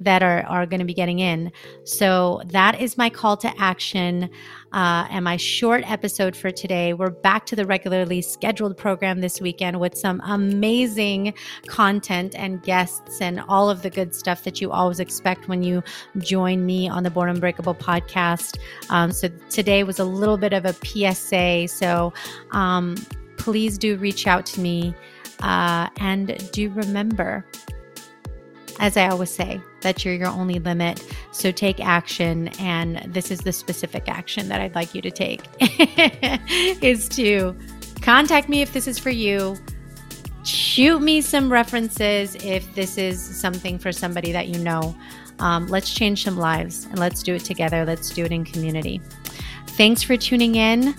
that 0.00 0.22
are, 0.22 0.42
are 0.46 0.66
going 0.66 0.80
to 0.80 0.86
be 0.86 0.94
getting 0.94 1.20
in. 1.20 1.52
So 1.84 2.42
that 2.46 2.80
is 2.80 2.98
my 2.98 3.08
call 3.08 3.36
to 3.38 3.60
action 3.60 4.28
uh, 4.72 5.06
and 5.08 5.24
my 5.24 5.36
short 5.36 5.88
episode 5.90 6.36
for 6.36 6.50
today. 6.50 6.92
We're 6.94 7.10
back 7.10 7.46
to 7.46 7.56
the 7.56 7.64
regularly 7.64 8.20
scheduled 8.20 8.76
program 8.76 9.20
this 9.20 9.40
weekend 9.40 9.78
with 9.78 9.96
some 9.96 10.20
amazing 10.24 11.34
content 11.68 12.34
and 12.36 12.62
guests 12.62 13.20
and 13.20 13.40
all 13.48 13.70
of 13.70 13.82
the 13.82 13.90
good 13.90 14.14
stuff 14.14 14.42
that 14.44 14.60
you 14.60 14.72
always 14.72 14.98
expect 14.98 15.48
when 15.48 15.62
you 15.62 15.82
join 16.18 16.66
me 16.66 16.88
on 16.88 17.04
the 17.04 17.10
Born 17.10 17.28
Unbreakable 17.28 17.76
podcast. 17.76 18.58
Um, 18.90 19.12
so 19.12 19.28
today 19.48 19.84
was 19.84 20.00
a 20.00 20.04
little 20.04 20.36
bit 20.36 20.52
of 20.52 20.64
a 20.64 20.72
PSA. 20.72 21.68
So 21.68 22.12
um, 22.50 22.96
please 23.36 23.78
do 23.78 23.96
reach 23.96 24.26
out 24.26 24.44
to 24.46 24.60
me. 24.60 24.94
Uh, 25.40 25.88
and 25.98 26.50
do 26.52 26.70
remember 26.70 27.44
as 28.80 28.96
I 28.96 29.08
always 29.08 29.30
say, 29.30 29.60
that 29.82 30.04
you're 30.04 30.14
your 30.14 30.28
only 30.28 30.58
limit. 30.58 31.04
So 31.32 31.50
take 31.52 31.80
action. 31.80 32.48
And 32.60 33.12
this 33.12 33.30
is 33.30 33.40
the 33.40 33.52
specific 33.52 34.08
action 34.08 34.48
that 34.48 34.60
I'd 34.60 34.74
like 34.74 34.94
you 34.94 35.02
to 35.02 35.10
take 35.10 35.42
is 36.82 37.08
to 37.10 37.56
contact 38.00 38.48
me 38.48 38.62
if 38.62 38.72
this 38.72 38.86
is 38.88 38.98
for 38.98 39.10
you. 39.10 39.56
Shoot 40.44 41.00
me 41.00 41.20
some 41.20 41.50
references 41.50 42.34
if 42.36 42.74
this 42.74 42.98
is 42.98 43.20
something 43.20 43.78
for 43.78 43.92
somebody 43.92 44.32
that 44.32 44.48
you 44.48 44.58
know. 44.58 44.94
Um, 45.38 45.66
let's 45.68 45.92
change 45.92 46.22
some 46.22 46.36
lives 46.36 46.84
and 46.86 46.98
let's 46.98 47.22
do 47.22 47.34
it 47.34 47.44
together. 47.44 47.84
Let's 47.84 48.10
do 48.10 48.24
it 48.24 48.32
in 48.32 48.44
community. 48.44 49.00
Thanks 49.68 50.02
for 50.02 50.16
tuning 50.16 50.54
in. 50.54 50.94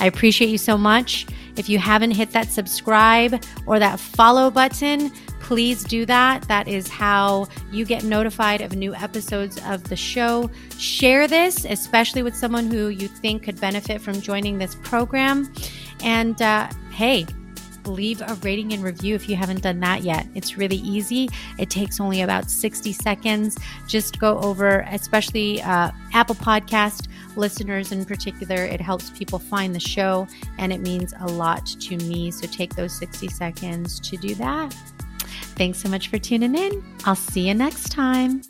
I 0.00 0.06
appreciate 0.06 0.48
you 0.48 0.58
so 0.58 0.76
much. 0.76 1.26
If 1.56 1.68
you 1.68 1.78
haven't 1.78 2.12
hit 2.12 2.32
that 2.32 2.48
subscribe 2.48 3.42
or 3.66 3.78
that 3.78 4.00
follow 4.00 4.50
button, 4.50 5.12
please 5.50 5.82
do 5.82 6.06
that. 6.06 6.42
That 6.42 6.68
is 6.68 6.86
how 6.86 7.48
you 7.72 7.84
get 7.84 8.04
notified 8.04 8.60
of 8.60 8.76
new 8.76 8.94
episodes 8.94 9.60
of 9.66 9.82
the 9.82 9.96
show. 9.96 10.48
Share 10.78 11.26
this, 11.26 11.64
especially 11.64 12.22
with 12.22 12.36
someone 12.36 12.70
who 12.70 12.86
you 12.86 13.08
think 13.08 13.42
could 13.42 13.60
benefit 13.60 14.00
from 14.00 14.20
joining 14.20 14.58
this 14.58 14.76
program. 14.76 15.52
And 16.04 16.40
uh, 16.40 16.68
hey, 16.92 17.26
leave 17.84 18.20
a 18.20 18.34
rating 18.42 18.72
and 18.74 18.84
review 18.84 19.16
if 19.16 19.28
you 19.28 19.34
haven't 19.34 19.62
done 19.62 19.80
that 19.80 20.02
yet. 20.04 20.24
It's 20.36 20.56
really 20.56 20.76
easy. 20.76 21.28
It 21.58 21.68
takes 21.68 21.98
only 21.98 22.22
about 22.22 22.48
60 22.48 22.92
seconds. 22.92 23.58
Just 23.88 24.20
go 24.20 24.38
over, 24.38 24.86
especially 24.92 25.62
uh, 25.62 25.90
Apple 26.14 26.36
Podcast 26.36 27.08
listeners 27.34 27.90
in 27.90 28.04
particular. 28.04 28.64
It 28.64 28.80
helps 28.80 29.10
people 29.10 29.40
find 29.40 29.74
the 29.74 29.80
show 29.80 30.28
and 30.58 30.72
it 30.72 30.80
means 30.80 31.12
a 31.18 31.26
lot 31.26 31.66
to 31.66 31.96
me. 31.96 32.30
So 32.30 32.46
take 32.46 32.76
those 32.76 32.96
60 32.96 33.26
seconds 33.26 33.98
to 33.98 34.16
do 34.16 34.36
that. 34.36 34.76
Thanks 35.60 35.82
so 35.82 35.90
much 35.90 36.08
for 36.08 36.18
tuning 36.18 36.54
in. 36.54 36.82
I'll 37.04 37.14
see 37.14 37.46
you 37.46 37.52
next 37.52 37.90
time. 37.90 38.40